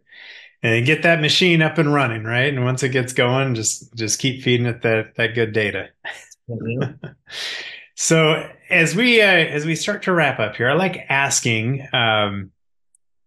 and 0.63 0.87
get 0.87 1.03
that 1.03 1.21
machine 1.21 1.63
up 1.63 1.79
and 1.79 1.93
running, 1.93 2.25
right? 2.25 2.53
And 2.53 2.65
once 2.65 2.83
it 2.83 2.91
gets 2.91 3.13
going, 3.13 3.55
just 3.55 3.95
just 3.95 4.19
keep 4.19 4.43
feeding 4.43 4.67
it 4.67 4.83
that 4.83 5.15
that 5.17 5.35
good 5.35 5.53
data. 5.53 5.89
Mm-hmm. 6.49 7.07
so 7.95 8.49
as 8.71 8.97
we 8.97 9.21
uh, 9.21 9.27
as 9.27 9.65
we 9.65 9.77
start 9.77 10.03
to 10.05 10.13
wrap 10.13 10.39
up 10.39 10.57
here, 10.57 10.69
I 10.69 10.75
like 10.75 11.05
asking 11.09 11.87
um, 11.93 12.51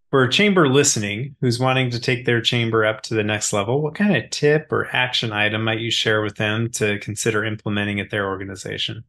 for 0.10 0.28
chamber 0.28 0.68
listening 0.68 1.36
who's 1.42 1.60
wanting 1.60 1.92
to 1.92 2.00
take 2.00 2.26
their 2.26 2.42
chamber 2.42 2.86
up 2.86 3.02
to 3.04 3.14
the 3.14 3.24
next 3.24 3.54
level. 3.54 3.82
What 3.82 3.96
kind 3.96 4.16
of 4.16 4.30
tip 4.30 4.72
or 4.72 4.88
action 4.96 5.32
item 5.32 5.64
might 5.64 5.80
you 5.80 5.92
share 5.92 6.22
with 6.22 6.36
them 6.38 6.70
to 6.72 7.00
consider 7.00 7.44
implementing 7.44 8.00
at 8.00 8.10
their 8.10 8.28
organization? 8.28 9.04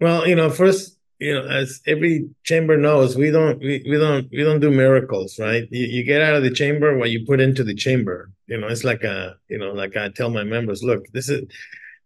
Well, 0.00 0.28
you 0.28 0.36
know, 0.36 0.50
first, 0.50 0.96
you 1.18 1.34
know, 1.34 1.46
as 1.46 1.80
every 1.86 2.28
chamber 2.44 2.76
knows, 2.76 3.16
we 3.16 3.30
don't 3.30 3.58
we, 3.58 3.84
we 3.88 3.96
don't 3.96 4.28
we 4.30 4.44
don't 4.44 4.60
do 4.60 4.70
miracles, 4.70 5.38
right? 5.38 5.66
You, 5.70 5.86
you 5.86 6.04
get 6.04 6.20
out 6.20 6.36
of 6.36 6.42
the 6.42 6.50
chamber 6.50 6.96
what 6.96 7.10
you 7.10 7.24
put 7.26 7.40
into 7.40 7.64
the 7.64 7.74
chamber. 7.74 8.30
You 8.46 8.58
know, 8.58 8.68
it's 8.68 8.84
like 8.84 9.02
a 9.04 9.36
you 9.48 9.58
know, 9.58 9.72
like 9.72 9.96
I 9.96 10.10
tell 10.10 10.30
my 10.30 10.44
members, 10.44 10.82
look, 10.82 11.06
this 11.12 11.28
is 11.28 11.44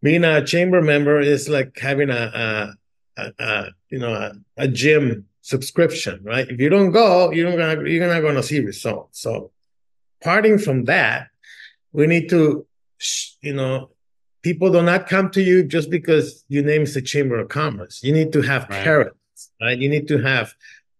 being 0.03 0.25
a 0.25 0.45
chamber 0.45 0.83
member 0.83 1.21
is 1.21 1.49
like 1.49 1.79
having 1.79 2.11
a, 2.11 2.75
a, 3.17 3.23
a, 3.23 3.33
a 3.38 3.67
you 3.88 3.99
know 3.99 4.12
a, 4.12 4.33
a, 4.57 4.69
gym 4.69 5.27
subscription, 5.43 6.21
right? 6.25 6.49
If 6.49 6.61
you 6.61 6.69
don't 6.69 6.91
go, 6.91 7.31
you 7.31 7.45
don't 7.45 7.57
gonna 7.57 7.88
you're 7.88 8.12
not 8.12 8.21
going 8.21 8.35
to 8.35 8.43
see 8.43 8.61
results. 8.61 9.21
So, 9.21 9.53
parting 10.23 10.59
from 10.59 10.85
that, 10.87 11.29
we 11.93 12.07
need 12.07 12.29
to 12.31 12.67
you 13.41 13.55
know 13.55 13.91
people 14.43 14.71
do 14.71 14.83
not 14.83 15.09
come 15.09 15.31
to 15.31 15.43
you 15.43 15.62
just 15.62 15.88
because 15.88 16.45
your 16.49 16.65
name 16.65 16.83
is 16.83 16.95
the 16.95 17.03
Chamber 17.03 17.38
of 17.38 17.49
Commerce. 17.49 18.03
You 18.03 18.12
need 18.12 18.33
to 18.33 18.43
have 18.43 18.69
right. 18.69 18.83
carrots, 18.83 19.51
right? 19.61 19.79
You 19.79 19.88
need 19.88 20.09
to 20.09 20.19
have 20.19 20.55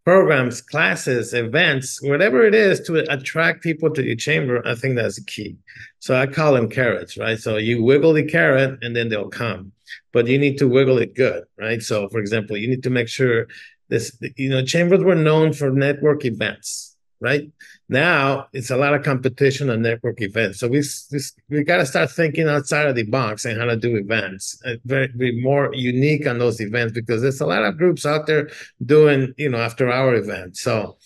programs, 0.05 0.61
classes, 0.61 1.33
events, 1.33 2.03
whatever 2.03 2.45
it 2.45 2.55
is 2.55 2.81
to 2.81 2.97
attract 3.12 3.62
people 3.62 3.91
to 3.91 4.03
your 4.03 4.17
chamber. 4.17 4.67
I 4.67 4.75
think 4.75 4.97
that's 4.97 5.17
the 5.17 5.25
key. 5.25 5.57
So 6.01 6.17
I 6.17 6.27
call 6.27 6.55
them 6.55 6.69
carrots, 6.69 7.17
right? 7.17 7.38
So 7.38 7.57
you 7.57 7.83
wiggle 7.83 8.12
the 8.12 8.25
carrot 8.25 8.79
and 8.83 8.97
then 8.97 9.09
they'll 9.09 9.29
come, 9.29 9.73
but 10.12 10.27
you 10.27 10.38
need 10.38 10.59
to 10.59 10.69
wiggle 10.69 10.99
it 10.99 11.15
good, 11.15 11.45
right? 11.59 11.81
So 11.83 12.09
for 12.09 12.19
example, 12.19 12.57
you 12.57 12.69
need 12.69 12.83
to 12.83 12.91
make 12.91 13.09
sure 13.09 13.47
this, 13.88 14.17
you 14.37 14.49
know, 14.49 14.65
chambers 14.65 15.05
were 15.05 15.15
known 15.15 15.53
for 15.53 15.71
network 15.71 16.25
events 16.25 16.92
right? 17.23 17.51
Now 17.89 18.49
it's 18.53 18.71
a 18.71 18.77
lot 18.77 18.95
of 18.95 19.05
competition 19.05 19.71
on 19.71 19.83
network 19.83 20.21
events. 20.21 20.61
So 20.61 20.69
we 20.69 20.83
we 21.49 21.65
got 21.65 21.79
to 21.79 21.87
start 21.87 22.11
thinking 22.11 22.49
outside 22.49 22.87
of 22.89 22.97
the 22.97 23.05
box 23.05 23.45
and 23.45 23.59
how 23.59 23.67
to 23.67 23.77
do 23.77 23.97
events, 23.97 24.61
uh, 24.67 24.75
very 24.85 25.09
be 25.09 25.41
more 25.41 25.73
unique 25.75 26.27
on 26.27 26.39
those 26.39 26.61
events 26.61 26.93
because 26.93 27.23
there's 27.23 27.41
a 27.41 27.47
lot 27.47 27.65
of 27.65 27.79
groups 27.79 28.05
out 28.05 28.27
there 28.27 28.51
doing 28.85 29.33
you 29.39 29.49
know 29.49 29.59
after 29.59 29.91
hour 29.91 30.15
events. 30.15 30.61
So 30.61 30.99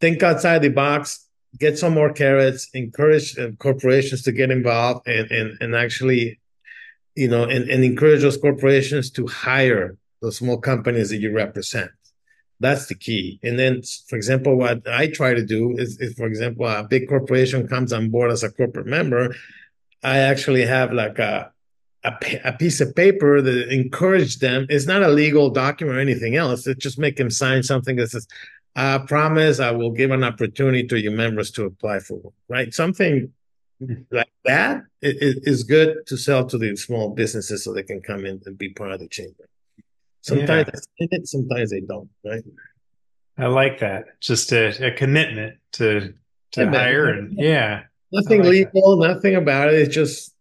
think 0.00 0.22
outside 0.22 0.62
the 0.62 0.70
box. 0.70 1.22
get 1.58 1.78
some 1.78 1.94
more 1.94 2.12
carrots, 2.12 2.68
encourage 2.74 3.38
uh, 3.38 3.50
corporations 3.58 4.22
to 4.22 4.32
get 4.32 4.50
involved, 4.50 5.06
and 5.06 5.30
and 5.30 5.48
and 5.62 5.74
actually, 5.74 6.38
you 7.14 7.28
know, 7.28 7.44
and, 7.44 7.70
and 7.70 7.84
encourage 7.84 8.22
those 8.22 8.36
corporations 8.36 9.10
to 9.12 9.26
hire 9.26 9.96
those 10.20 10.36
small 10.36 10.58
companies 10.58 11.08
that 11.10 11.18
you 11.18 11.32
represent. 11.32 11.90
That's 12.60 12.86
the 12.86 12.94
key. 12.94 13.38
And 13.42 13.58
then, 13.58 13.82
for 14.08 14.16
example, 14.16 14.56
what 14.56 14.86
I 14.88 15.08
try 15.08 15.34
to 15.34 15.44
do 15.44 15.76
is, 15.76 15.98
is 16.00 16.14
for 16.14 16.26
example, 16.26 16.66
a 16.66 16.84
big 16.84 17.08
corporation 17.08 17.68
comes 17.68 17.92
on 17.92 18.10
board 18.10 18.30
as 18.30 18.42
a 18.42 18.50
corporate 18.50 18.86
member. 18.86 19.34
I 20.02 20.18
actually 20.18 20.64
have 20.64 20.92
like 20.92 21.18
a 21.18 21.52
a, 22.06 22.40
a 22.44 22.52
piece 22.52 22.80
of 22.80 22.94
paper 22.94 23.42
that 23.42 23.72
encourage 23.72 24.38
them. 24.38 24.66
It's 24.68 24.86
not 24.86 25.02
a 25.02 25.08
legal 25.08 25.50
document 25.50 25.98
or 25.98 26.00
anything 26.00 26.36
else. 26.36 26.66
It 26.66 26.78
just 26.78 26.98
make 26.98 27.16
them 27.16 27.30
sign 27.30 27.62
something 27.62 27.96
that 27.96 28.10
says, 28.10 28.26
I 28.76 28.98
promise 28.98 29.58
I 29.58 29.72
will 29.72 29.90
give 29.90 30.10
an 30.10 30.22
opportunity 30.22 30.86
to 30.88 31.00
your 31.00 31.12
members 31.12 31.50
to 31.52 31.64
apply 31.64 32.00
for 32.00 32.32
right? 32.48 32.72
Something 32.72 33.32
like 34.10 34.30
that 34.44 34.84
is 35.02 35.62
good 35.64 36.06
to 36.06 36.16
sell 36.16 36.46
to 36.46 36.58
the 36.58 36.76
small 36.76 37.10
businesses 37.10 37.64
so 37.64 37.72
they 37.72 37.82
can 37.82 38.00
come 38.00 38.24
in 38.24 38.40
and 38.46 38.56
be 38.56 38.70
part 38.70 38.92
of 38.92 39.00
the 39.00 39.08
chamber. 39.08 39.48
Sometimes 40.26 40.68
yeah. 40.98 41.06
it, 41.12 41.28
sometimes 41.28 41.70
they 41.70 41.80
don't, 41.80 42.08
right? 42.24 42.42
I 43.38 43.46
like 43.46 43.78
that. 43.78 44.06
Just 44.20 44.50
a, 44.50 44.88
a 44.88 44.90
commitment 44.90 45.58
to 45.72 46.14
to 46.52 46.64
yeah, 46.64 46.70
hire 46.70 47.08
and 47.10 47.38
yeah. 47.38 47.82
Nothing 48.10 48.42
like 48.42 48.50
legal, 48.50 48.98
that. 48.98 49.14
nothing 49.14 49.36
about 49.36 49.68
it. 49.68 49.74
It's 49.74 49.94
just 49.94 50.34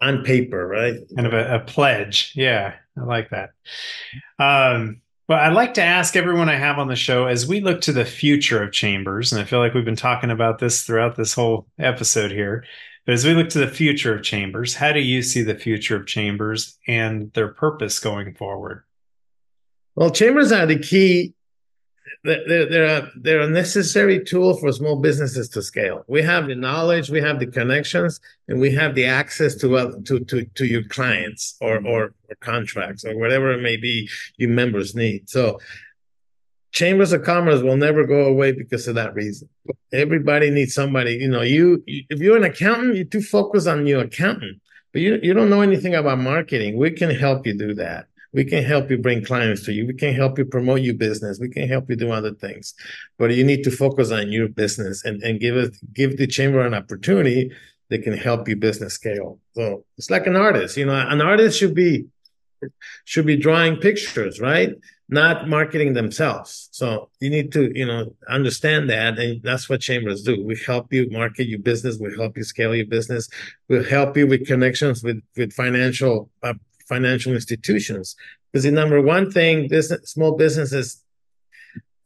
on 0.00 0.24
paper, 0.24 0.66
right? 0.66 0.94
Kind 1.14 1.26
of 1.26 1.34
a, 1.34 1.56
a 1.56 1.60
pledge. 1.60 2.32
Yeah, 2.34 2.74
I 2.96 3.02
like 3.02 3.30
that. 3.30 3.50
Um, 4.38 5.02
well, 5.28 5.40
I'd 5.40 5.52
like 5.52 5.74
to 5.74 5.82
ask 5.82 6.16
everyone 6.16 6.48
I 6.48 6.56
have 6.56 6.78
on 6.78 6.88
the 6.88 6.96
show 6.96 7.26
as 7.26 7.46
we 7.46 7.60
look 7.60 7.82
to 7.82 7.92
the 7.92 8.04
future 8.04 8.62
of 8.62 8.72
chambers, 8.72 9.30
and 9.30 9.42
I 9.42 9.44
feel 9.44 9.58
like 9.58 9.74
we've 9.74 9.84
been 9.84 9.96
talking 9.96 10.30
about 10.30 10.58
this 10.58 10.84
throughout 10.84 11.16
this 11.16 11.34
whole 11.34 11.66
episode 11.78 12.30
here. 12.30 12.64
But 13.04 13.12
as 13.12 13.26
we 13.26 13.34
look 13.34 13.50
to 13.50 13.58
the 13.58 13.68
future 13.68 14.16
of 14.16 14.22
chambers, 14.22 14.74
how 14.74 14.92
do 14.92 15.00
you 15.00 15.22
see 15.22 15.42
the 15.42 15.54
future 15.54 15.96
of 15.96 16.06
chambers 16.06 16.78
and 16.88 17.32
their 17.34 17.48
purpose 17.48 17.98
going 17.98 18.34
forward? 18.34 18.84
Well, 19.96 20.10
chambers 20.10 20.52
are 20.52 20.66
the 20.66 20.78
key 20.78 21.32
they're, 22.26 22.68
they're, 22.68 22.84
a, 22.84 23.10
they're 23.16 23.40
a 23.40 23.48
necessary 23.48 24.24
tool 24.24 24.56
for 24.56 24.72
small 24.72 24.96
businesses 24.96 25.48
to 25.50 25.62
scale. 25.62 26.04
We 26.08 26.22
have 26.22 26.48
the 26.48 26.54
knowledge, 26.54 27.08
we 27.08 27.20
have 27.20 27.38
the 27.38 27.46
connections, 27.46 28.20
and 28.48 28.60
we 28.60 28.72
have 28.72 28.94
the 28.94 29.06
access 29.06 29.54
to 29.56 29.76
uh, 29.76 29.92
to, 30.06 30.20
to, 30.20 30.44
to 30.44 30.66
your 30.66 30.82
clients 30.84 31.56
or, 31.60 31.76
or, 31.86 32.14
or 32.28 32.36
contracts 32.40 33.04
or 33.04 33.16
whatever 33.16 33.52
it 33.52 33.62
may 33.62 33.76
be 33.76 34.08
you 34.36 34.48
members 34.48 34.94
need. 34.94 35.28
So 35.30 35.60
chambers 36.72 37.12
of 37.12 37.22
commerce 37.22 37.62
will 37.62 37.76
never 37.76 38.04
go 38.04 38.26
away 38.26 38.52
because 38.52 38.88
of 38.88 38.96
that 38.96 39.14
reason. 39.14 39.48
Everybody 39.92 40.50
needs 40.50 40.74
somebody. 40.74 41.14
You 41.14 41.28
know, 41.28 41.42
you, 41.42 41.82
you 41.86 42.04
if 42.10 42.20
you're 42.20 42.36
an 42.36 42.44
accountant, 42.44 42.96
you're 42.96 43.04
too 43.04 43.22
focused 43.22 43.68
on 43.68 43.86
your 43.86 44.02
accountant, 44.02 44.60
but 44.92 45.00
you 45.00 45.20
you 45.22 45.32
don't 45.32 45.50
know 45.50 45.60
anything 45.62 45.94
about 45.94 46.18
marketing. 46.18 46.76
We 46.76 46.90
can 46.90 47.10
help 47.10 47.46
you 47.46 47.56
do 47.56 47.74
that. 47.74 48.06
We 48.32 48.44
can 48.44 48.62
help 48.64 48.90
you 48.90 48.98
bring 48.98 49.24
clients 49.24 49.64
to 49.64 49.72
you. 49.72 49.86
We 49.86 49.94
can 49.94 50.14
help 50.14 50.38
you 50.38 50.44
promote 50.44 50.82
your 50.82 50.94
business. 50.94 51.38
We 51.40 51.48
can 51.48 51.68
help 51.68 51.88
you 51.90 51.96
do 51.96 52.10
other 52.10 52.34
things. 52.34 52.74
But 53.18 53.34
you 53.34 53.44
need 53.44 53.62
to 53.64 53.70
focus 53.70 54.10
on 54.10 54.32
your 54.32 54.48
business 54.48 55.04
and, 55.04 55.22
and 55.22 55.40
give 55.40 55.56
it 55.56 55.76
give 55.92 56.16
the 56.16 56.26
chamber 56.26 56.60
an 56.60 56.74
opportunity 56.74 57.52
that 57.88 58.02
can 58.02 58.16
help 58.16 58.48
your 58.48 58.56
business 58.56 58.94
scale. 58.94 59.38
So 59.52 59.84
it's 59.96 60.10
like 60.10 60.26
an 60.26 60.36
artist. 60.36 60.76
You 60.76 60.86
know, 60.86 60.94
an 60.94 61.20
artist 61.20 61.58
should 61.58 61.74
be 61.74 62.06
should 63.04 63.26
be 63.26 63.36
drawing 63.36 63.76
pictures, 63.76 64.40
right? 64.40 64.74
Not 65.08 65.48
marketing 65.48 65.92
themselves. 65.92 66.68
So 66.72 67.10
you 67.20 67.30
need 67.30 67.52
to, 67.52 67.70
you 67.78 67.86
know, 67.86 68.14
understand 68.28 68.90
that. 68.90 69.18
And 69.18 69.42
that's 69.42 69.68
what 69.68 69.80
chambers 69.80 70.22
do. 70.22 70.44
We 70.44 70.58
help 70.66 70.92
you 70.92 71.08
market 71.10 71.46
your 71.46 71.60
business. 71.60 71.98
We 72.00 72.14
help 72.16 72.36
you 72.36 72.42
scale 72.42 72.74
your 72.74 72.86
business. 72.86 73.28
We'll 73.68 73.84
help 73.84 74.16
you 74.16 74.26
with 74.26 74.46
connections 74.46 75.04
with, 75.04 75.22
with 75.36 75.52
financial 75.52 76.30
uh, 76.42 76.54
financial 76.88 77.32
institutions. 77.32 78.16
Because 78.52 78.64
the 78.64 78.70
number 78.70 79.00
one 79.00 79.30
thing 79.30 79.68
business, 79.68 80.10
small 80.10 80.36
businesses 80.36 81.02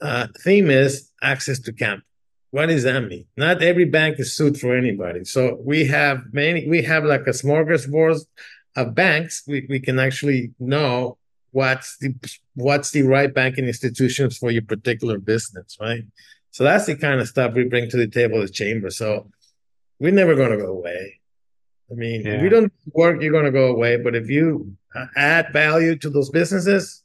uh, 0.00 0.26
theme 0.42 0.70
is 0.70 1.10
access 1.22 1.58
to 1.60 1.72
capital. 1.72 2.04
What 2.50 2.66
does 2.66 2.82
that 2.82 3.00
mean? 3.00 3.26
Not 3.36 3.62
every 3.62 3.84
bank 3.84 4.18
is 4.18 4.32
sued 4.32 4.58
for 4.58 4.76
anybody. 4.76 5.24
So 5.24 5.60
we 5.64 5.86
have 5.86 6.22
many, 6.32 6.68
we 6.68 6.82
have 6.82 7.04
like 7.04 7.22
a 7.22 7.30
smorgasbord 7.30 8.20
of 8.76 8.94
banks. 8.94 9.44
We, 9.46 9.66
we 9.68 9.78
can 9.78 10.00
actually 10.00 10.52
know 10.58 11.18
what's 11.52 11.98
the 11.98 12.14
what's 12.54 12.90
the 12.90 13.02
right 13.02 13.32
banking 13.32 13.66
institutions 13.66 14.38
for 14.38 14.50
your 14.50 14.62
particular 14.62 15.18
business, 15.18 15.76
right? 15.80 16.02
So 16.50 16.64
that's 16.64 16.86
the 16.86 16.96
kind 16.96 17.20
of 17.20 17.28
stuff 17.28 17.54
we 17.54 17.64
bring 17.64 17.88
to 17.90 17.96
the 17.96 18.08
table 18.08 18.42
as 18.42 18.50
chamber. 18.50 18.90
So 18.90 19.30
we're 20.00 20.12
never 20.12 20.34
going 20.34 20.50
to 20.50 20.56
go 20.56 20.72
away. 20.72 21.19
I 21.90 21.94
mean, 21.94 22.22
yeah. 22.22 22.34
if 22.34 22.42
you 22.42 22.48
don't 22.48 22.72
work, 22.92 23.20
you're 23.20 23.32
going 23.32 23.44
to 23.44 23.50
go 23.50 23.68
away. 23.68 23.96
But 23.96 24.14
if 24.14 24.28
you 24.28 24.76
add 25.16 25.52
value 25.52 25.96
to 25.96 26.10
those 26.10 26.30
businesses, 26.30 27.02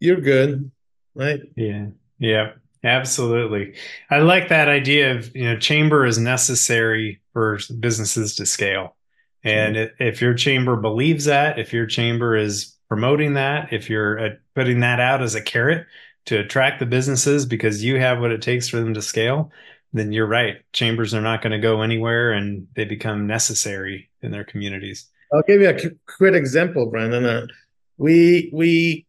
you're 0.00 0.20
good, 0.20 0.70
right? 1.14 1.40
Yeah, 1.56 1.88
yeah, 2.18 2.52
absolutely. 2.84 3.74
I 4.10 4.18
like 4.20 4.48
that 4.48 4.68
idea 4.68 5.16
of 5.16 5.34
you 5.34 5.44
know, 5.44 5.58
chamber 5.58 6.06
is 6.06 6.18
necessary 6.18 7.20
for 7.32 7.58
businesses 7.78 8.36
to 8.36 8.46
scale, 8.46 8.96
and 9.44 9.76
mm-hmm. 9.76 10.02
if 10.02 10.20
your 10.20 10.34
chamber 10.34 10.76
believes 10.76 11.24
that, 11.26 11.58
if 11.58 11.72
your 11.72 11.86
chamber 11.86 12.36
is 12.36 12.74
promoting 12.88 13.34
that, 13.34 13.72
if 13.72 13.90
you're 13.90 14.18
uh, 14.18 14.30
putting 14.54 14.80
that 14.80 15.00
out 15.00 15.22
as 15.22 15.34
a 15.34 15.42
carrot 15.42 15.86
to 16.26 16.38
attract 16.38 16.78
the 16.78 16.86
businesses 16.86 17.46
because 17.46 17.84
you 17.84 17.98
have 17.98 18.20
what 18.20 18.32
it 18.32 18.42
takes 18.42 18.68
for 18.68 18.78
them 18.78 18.94
to 18.94 19.02
scale, 19.02 19.50
then 19.92 20.12
you're 20.12 20.26
right. 20.26 20.56
Chambers 20.72 21.14
are 21.14 21.20
not 21.20 21.42
going 21.42 21.52
to 21.52 21.58
go 21.58 21.82
anywhere 21.82 22.32
and 22.32 22.66
they 22.76 22.84
become 22.84 23.26
necessary 23.26 24.10
in 24.22 24.30
their 24.30 24.44
communities. 24.44 25.08
I'll 25.32 25.42
give 25.42 25.60
you 25.60 25.68
a 25.68 25.78
quick 26.16 26.34
example, 26.34 26.86
Brandon. 26.86 27.24
Uh, 27.24 27.46
we 27.96 28.50
we 28.52 29.06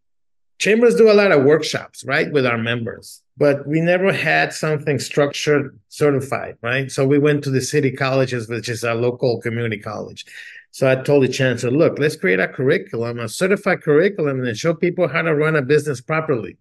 chambers 0.57 0.95
do 0.95 1.09
a 1.09 1.13
lot 1.13 1.31
of 1.31 1.43
workshops, 1.43 2.03
right, 2.05 2.31
with 2.31 2.45
our 2.45 2.57
members, 2.57 3.21
but 3.37 3.65
we 3.67 3.79
never 3.79 4.11
had 4.11 4.53
something 4.53 4.99
structured, 4.99 5.79
certified, 5.87 6.57
right? 6.61 6.91
So 6.91 7.07
we 7.07 7.19
went 7.19 7.43
to 7.45 7.49
the 7.49 7.61
city 7.61 7.91
colleges, 7.91 8.49
which 8.49 8.67
is 8.67 8.83
our 8.83 8.95
local 8.95 9.39
community 9.39 9.79
college. 9.79 10.25
So 10.71 10.89
I 10.89 10.95
told 10.95 11.23
the 11.23 11.29
chancellor, 11.29 11.71
look, 11.71 11.97
let's 11.97 12.15
create 12.15 12.39
a 12.39 12.47
curriculum, 12.47 13.19
a 13.19 13.29
certified 13.29 13.81
curriculum, 13.81 14.43
and 14.43 14.57
show 14.57 14.73
people 14.73 15.07
how 15.07 15.21
to 15.21 15.33
run 15.33 15.55
a 15.55 15.61
business 15.61 16.01
properly. 16.01 16.57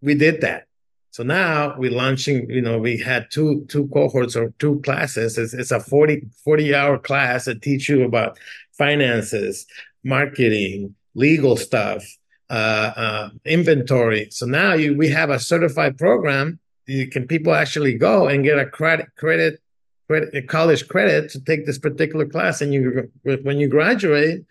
We 0.00 0.14
did 0.14 0.42
that. 0.42 0.66
So 1.12 1.22
now 1.22 1.74
we're 1.76 1.92
launching, 1.92 2.48
you 2.48 2.62
know, 2.62 2.78
we 2.78 2.96
had 2.96 3.30
two 3.30 3.66
two 3.68 3.86
cohorts 3.88 4.34
or 4.34 4.54
two 4.58 4.80
classes. 4.80 5.36
It's, 5.36 5.52
it's 5.52 5.70
a 5.70 5.78
40, 5.78 6.22
40 6.42 6.74
hour 6.74 6.98
class 6.98 7.44
that 7.44 7.60
teach 7.60 7.86
you 7.90 8.04
about 8.04 8.38
finances, 8.72 9.66
marketing, 10.02 10.94
legal 11.14 11.58
stuff, 11.58 12.02
uh, 12.48 12.92
uh, 12.96 13.30
inventory. 13.44 14.28
So 14.30 14.46
now 14.46 14.72
you 14.72 14.96
we 14.96 15.10
have 15.10 15.28
a 15.28 15.38
certified 15.38 15.98
program. 15.98 16.58
You 16.86 17.06
can 17.06 17.26
people 17.26 17.54
actually 17.54 17.98
go 17.98 18.26
and 18.26 18.42
get 18.42 18.58
a 18.58 18.64
credit 18.64 19.08
credit 19.16 19.60
credit 20.08 20.48
college 20.48 20.88
credit 20.88 21.30
to 21.32 21.40
take 21.44 21.66
this 21.66 21.78
particular 21.78 22.24
class, 22.24 22.62
and 22.62 22.72
you 22.72 23.10
when 23.22 23.58
you 23.58 23.68
graduate, 23.68 24.44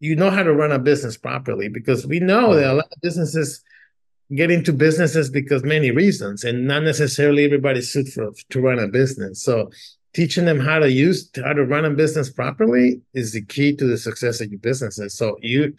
you 0.00 0.16
know 0.16 0.30
how 0.30 0.42
to 0.42 0.52
run 0.52 0.72
a 0.72 0.78
business 0.80 1.16
properly 1.16 1.68
because 1.68 2.04
we 2.04 2.18
know 2.18 2.56
that 2.56 2.72
a 2.72 2.74
lot 2.74 2.92
of 2.92 3.00
businesses 3.00 3.62
get 4.34 4.50
into 4.50 4.72
businesses 4.72 5.30
because 5.30 5.62
many 5.64 5.90
reasons 5.90 6.44
and 6.44 6.66
not 6.66 6.82
necessarily 6.82 7.44
everybody's 7.44 7.90
suited 7.90 8.12
for 8.12 8.30
to 8.50 8.60
run 8.60 8.78
a 8.78 8.88
business. 8.88 9.42
So 9.42 9.70
teaching 10.12 10.44
them 10.44 10.60
how 10.60 10.78
to 10.78 10.90
use 10.90 11.30
how 11.36 11.52
to 11.52 11.64
run 11.64 11.84
a 11.84 11.90
business 11.90 12.30
properly 12.30 13.00
is 13.14 13.32
the 13.32 13.42
key 13.42 13.74
to 13.76 13.86
the 13.86 13.96
success 13.96 14.40
of 14.40 14.50
your 14.50 14.60
businesses. 14.60 15.14
So 15.14 15.38
you 15.40 15.74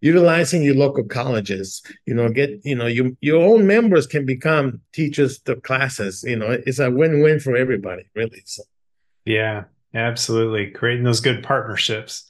utilizing 0.00 0.62
your 0.62 0.74
local 0.74 1.02
colleges 1.04 1.82
you 2.04 2.12
know 2.12 2.28
get 2.28 2.60
you 2.62 2.74
know 2.74 2.86
you 2.86 3.16
your 3.22 3.42
own 3.42 3.66
members 3.66 4.06
can 4.06 4.26
become 4.26 4.78
teachers 4.92 5.38
to 5.38 5.56
classes 5.56 6.22
you 6.24 6.36
know 6.36 6.50
it's 6.66 6.78
a 6.78 6.90
win-win 6.90 7.40
for 7.40 7.56
everybody 7.56 8.04
really 8.14 8.42
so. 8.44 8.62
Yeah 9.24 9.64
absolutely. 9.94 10.70
Creating 10.72 11.04
those 11.04 11.20
good 11.20 11.42
partnerships. 11.42 12.26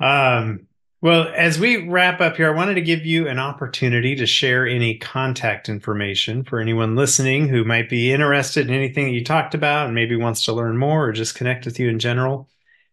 Um 0.00 0.66
well, 1.02 1.30
as 1.34 1.58
we 1.58 1.88
wrap 1.88 2.20
up 2.20 2.36
here, 2.36 2.48
I 2.48 2.56
wanted 2.56 2.74
to 2.74 2.80
give 2.80 3.04
you 3.04 3.26
an 3.28 3.38
opportunity 3.38 4.16
to 4.16 4.26
share 4.26 4.66
any 4.66 4.96
contact 4.96 5.68
information 5.68 6.42
for 6.42 6.58
anyone 6.58 6.96
listening 6.96 7.48
who 7.48 7.64
might 7.64 7.90
be 7.90 8.12
interested 8.12 8.68
in 8.68 8.74
anything 8.74 9.04
that 9.04 9.12
you 9.12 9.22
talked 9.22 9.54
about 9.54 9.86
and 9.86 9.94
maybe 9.94 10.16
wants 10.16 10.44
to 10.46 10.52
learn 10.52 10.78
more 10.78 11.06
or 11.06 11.12
just 11.12 11.34
connect 11.34 11.66
with 11.66 11.78
you 11.78 11.88
in 11.88 11.98
general. 11.98 12.48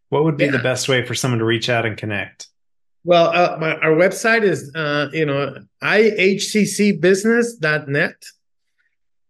What 0.10 0.26
would 0.26 0.38
be 0.38 0.46
yeah. 0.46 0.52
the 0.52 0.60
best 0.60 0.90
way 0.90 1.06
for 1.06 1.16
someone 1.16 1.40
to 1.40 1.46
reach 1.46 1.70
out 1.70 1.86
and 1.86 1.98
connect? 1.98 2.48
Well, 3.06 3.30
uh, 3.30 3.58
my, 3.60 3.76
our 3.78 3.96
website 3.96 4.44
is, 4.44 4.72
uh, 4.76 5.10
you 5.12 5.26
know, 5.26 5.56
ihccbusiness.net. 5.82 8.26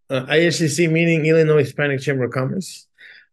Uh, 0.10 0.26
IHCC 0.26 0.92
meaning 0.92 1.26
Illinois 1.26 1.64
Hispanic 1.64 2.02
Chamber 2.02 2.26
of 2.26 2.32
Commerce. 2.32 2.86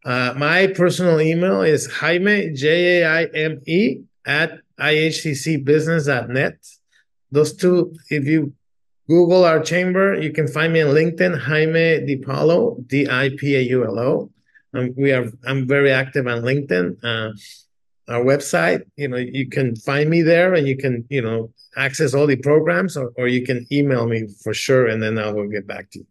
Uh, 0.04 0.34
my 0.36 0.68
personal 0.68 1.20
email 1.20 1.62
is 1.62 1.90
Jaime, 1.90 2.52
J 2.54 3.02
A 3.02 3.08
I 3.08 3.24
M 3.24 3.60
E, 3.66 4.02
at 4.26 4.60
ihccbusiness.net. 4.78 6.66
Those 7.32 7.54
two, 7.54 7.94
if 8.08 8.24
you 8.26 8.54
Google 9.10 9.44
our 9.44 9.60
chamber. 9.60 10.14
You 10.14 10.32
can 10.32 10.46
find 10.46 10.72
me 10.72 10.82
on 10.82 10.94
LinkedIn, 10.94 11.36
Jaime 11.36 12.06
DiPaulo, 12.06 12.86
D 12.86 13.08
I 13.10 13.30
P 13.36 13.56
A 13.56 13.60
U 13.74 13.84
L 13.84 13.98
O. 13.98 14.30
Um, 14.72 14.94
we 14.96 15.10
are. 15.10 15.26
I'm 15.44 15.66
very 15.66 15.90
active 15.90 16.28
on 16.28 16.42
LinkedIn. 16.42 16.86
Uh, 17.02 17.32
our 18.08 18.22
website, 18.24 18.82
you 18.96 19.08
know, 19.08 19.16
you 19.16 19.48
can 19.48 19.74
find 19.74 20.08
me 20.08 20.22
there, 20.22 20.54
and 20.54 20.66
you 20.66 20.76
can, 20.76 21.04
you 21.10 21.22
know, 21.22 21.52
access 21.76 22.14
all 22.14 22.28
the 22.28 22.36
programs, 22.36 22.96
or, 22.96 23.12
or 23.16 23.26
you 23.26 23.44
can 23.44 23.66
email 23.72 24.06
me 24.06 24.28
for 24.44 24.54
sure, 24.54 24.86
and 24.86 25.02
then 25.02 25.18
I 25.18 25.32
will 25.32 25.48
get 25.48 25.66
back 25.66 25.90
to 25.90 25.98
you. 26.00 26.06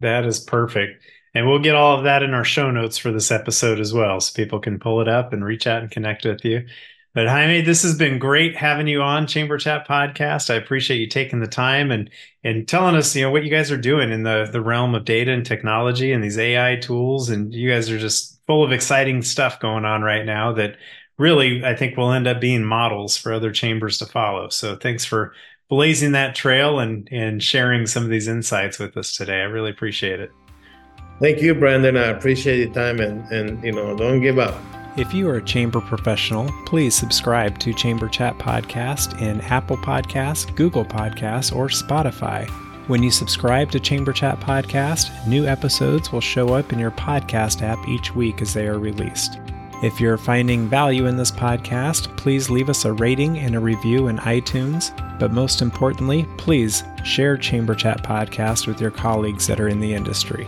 That 0.00 0.24
is 0.24 0.40
perfect. 0.40 1.02
And 1.34 1.46
we'll 1.46 1.58
get 1.58 1.74
all 1.74 1.98
of 1.98 2.04
that 2.04 2.22
in 2.22 2.34
our 2.34 2.44
show 2.44 2.70
notes 2.70 2.96
for 2.98 3.12
this 3.12 3.30
episode 3.30 3.78
as 3.78 3.92
well, 3.92 4.20
so 4.20 4.32
people 4.34 4.58
can 4.58 4.78
pull 4.78 5.02
it 5.02 5.08
up 5.08 5.34
and 5.34 5.44
reach 5.44 5.66
out 5.66 5.82
and 5.82 5.90
connect 5.90 6.24
with 6.24 6.44
you. 6.46 6.66
But 7.14 7.28
Jaime, 7.28 7.60
this 7.60 7.82
has 7.82 7.94
been 7.94 8.18
great 8.18 8.56
having 8.56 8.86
you 8.86 9.02
on 9.02 9.26
Chamber 9.26 9.58
Chat 9.58 9.86
podcast. 9.86 10.48
I 10.48 10.54
appreciate 10.54 10.98
you 10.98 11.06
taking 11.06 11.40
the 11.40 11.46
time 11.46 11.90
and 11.90 12.08
and 12.42 12.66
telling 12.66 12.94
us, 12.94 13.14
you 13.14 13.22
know, 13.22 13.30
what 13.30 13.44
you 13.44 13.50
guys 13.50 13.70
are 13.70 13.76
doing 13.76 14.10
in 14.10 14.22
the 14.22 14.48
the 14.50 14.62
realm 14.62 14.94
of 14.94 15.04
data 15.04 15.30
and 15.30 15.44
technology 15.44 16.12
and 16.12 16.24
these 16.24 16.38
AI 16.38 16.76
tools. 16.76 17.28
And 17.28 17.52
you 17.52 17.70
guys 17.70 17.90
are 17.90 17.98
just 17.98 18.40
full 18.46 18.64
of 18.64 18.72
exciting 18.72 19.22
stuff 19.22 19.60
going 19.60 19.84
on 19.84 20.02
right 20.02 20.24
now 20.24 20.52
that 20.54 20.76
really 21.18 21.62
I 21.64 21.76
think 21.76 21.96
will 21.96 22.12
end 22.12 22.26
up 22.26 22.40
being 22.40 22.64
models 22.64 23.18
for 23.18 23.32
other 23.32 23.52
chambers 23.52 23.98
to 23.98 24.06
follow. 24.06 24.48
So 24.48 24.76
thanks 24.76 25.04
for 25.04 25.34
blazing 25.68 26.12
that 26.12 26.34
trail 26.34 26.80
and 26.80 27.08
and 27.12 27.42
sharing 27.42 27.86
some 27.86 28.04
of 28.04 28.10
these 28.10 28.26
insights 28.26 28.78
with 28.78 28.96
us 28.96 29.14
today. 29.14 29.40
I 29.40 29.44
really 29.44 29.70
appreciate 29.70 30.20
it. 30.20 30.30
Thank 31.20 31.42
you, 31.42 31.54
Brandon. 31.54 31.98
I 31.98 32.06
appreciate 32.06 32.58
your 32.58 32.72
time 32.72 33.00
and 33.00 33.30
and 33.30 33.62
you 33.62 33.72
know, 33.72 33.94
don't 33.94 34.22
give 34.22 34.38
up. 34.38 34.54
If 34.94 35.14
you 35.14 35.26
are 35.30 35.36
a 35.36 35.42
chamber 35.42 35.80
professional, 35.80 36.52
please 36.66 36.94
subscribe 36.94 37.58
to 37.60 37.72
Chamber 37.72 38.10
Chat 38.10 38.36
Podcast 38.36 39.22
in 39.22 39.40
Apple 39.40 39.78
Podcasts, 39.78 40.54
Google 40.54 40.84
Podcasts, 40.84 41.54
or 41.54 41.68
Spotify. 41.68 42.46
When 42.88 43.02
you 43.02 43.10
subscribe 43.10 43.70
to 43.70 43.80
Chamber 43.80 44.12
Chat 44.12 44.38
Podcast, 44.38 45.26
new 45.26 45.46
episodes 45.46 46.12
will 46.12 46.20
show 46.20 46.52
up 46.52 46.74
in 46.74 46.78
your 46.78 46.90
podcast 46.90 47.62
app 47.62 47.78
each 47.88 48.14
week 48.14 48.42
as 48.42 48.52
they 48.52 48.66
are 48.66 48.78
released. 48.78 49.38
If 49.82 49.98
you're 49.98 50.18
finding 50.18 50.68
value 50.68 51.06
in 51.06 51.16
this 51.16 51.30
podcast, 51.30 52.14
please 52.18 52.50
leave 52.50 52.68
us 52.68 52.84
a 52.84 52.92
rating 52.92 53.38
and 53.38 53.54
a 53.54 53.60
review 53.60 54.08
in 54.08 54.18
iTunes. 54.18 54.92
But 55.18 55.32
most 55.32 55.62
importantly, 55.62 56.26
please 56.36 56.84
share 57.02 57.38
Chamber 57.38 57.74
Chat 57.74 58.02
Podcast 58.02 58.66
with 58.66 58.78
your 58.78 58.90
colleagues 58.90 59.46
that 59.46 59.58
are 59.58 59.68
in 59.68 59.80
the 59.80 59.94
industry. 59.94 60.46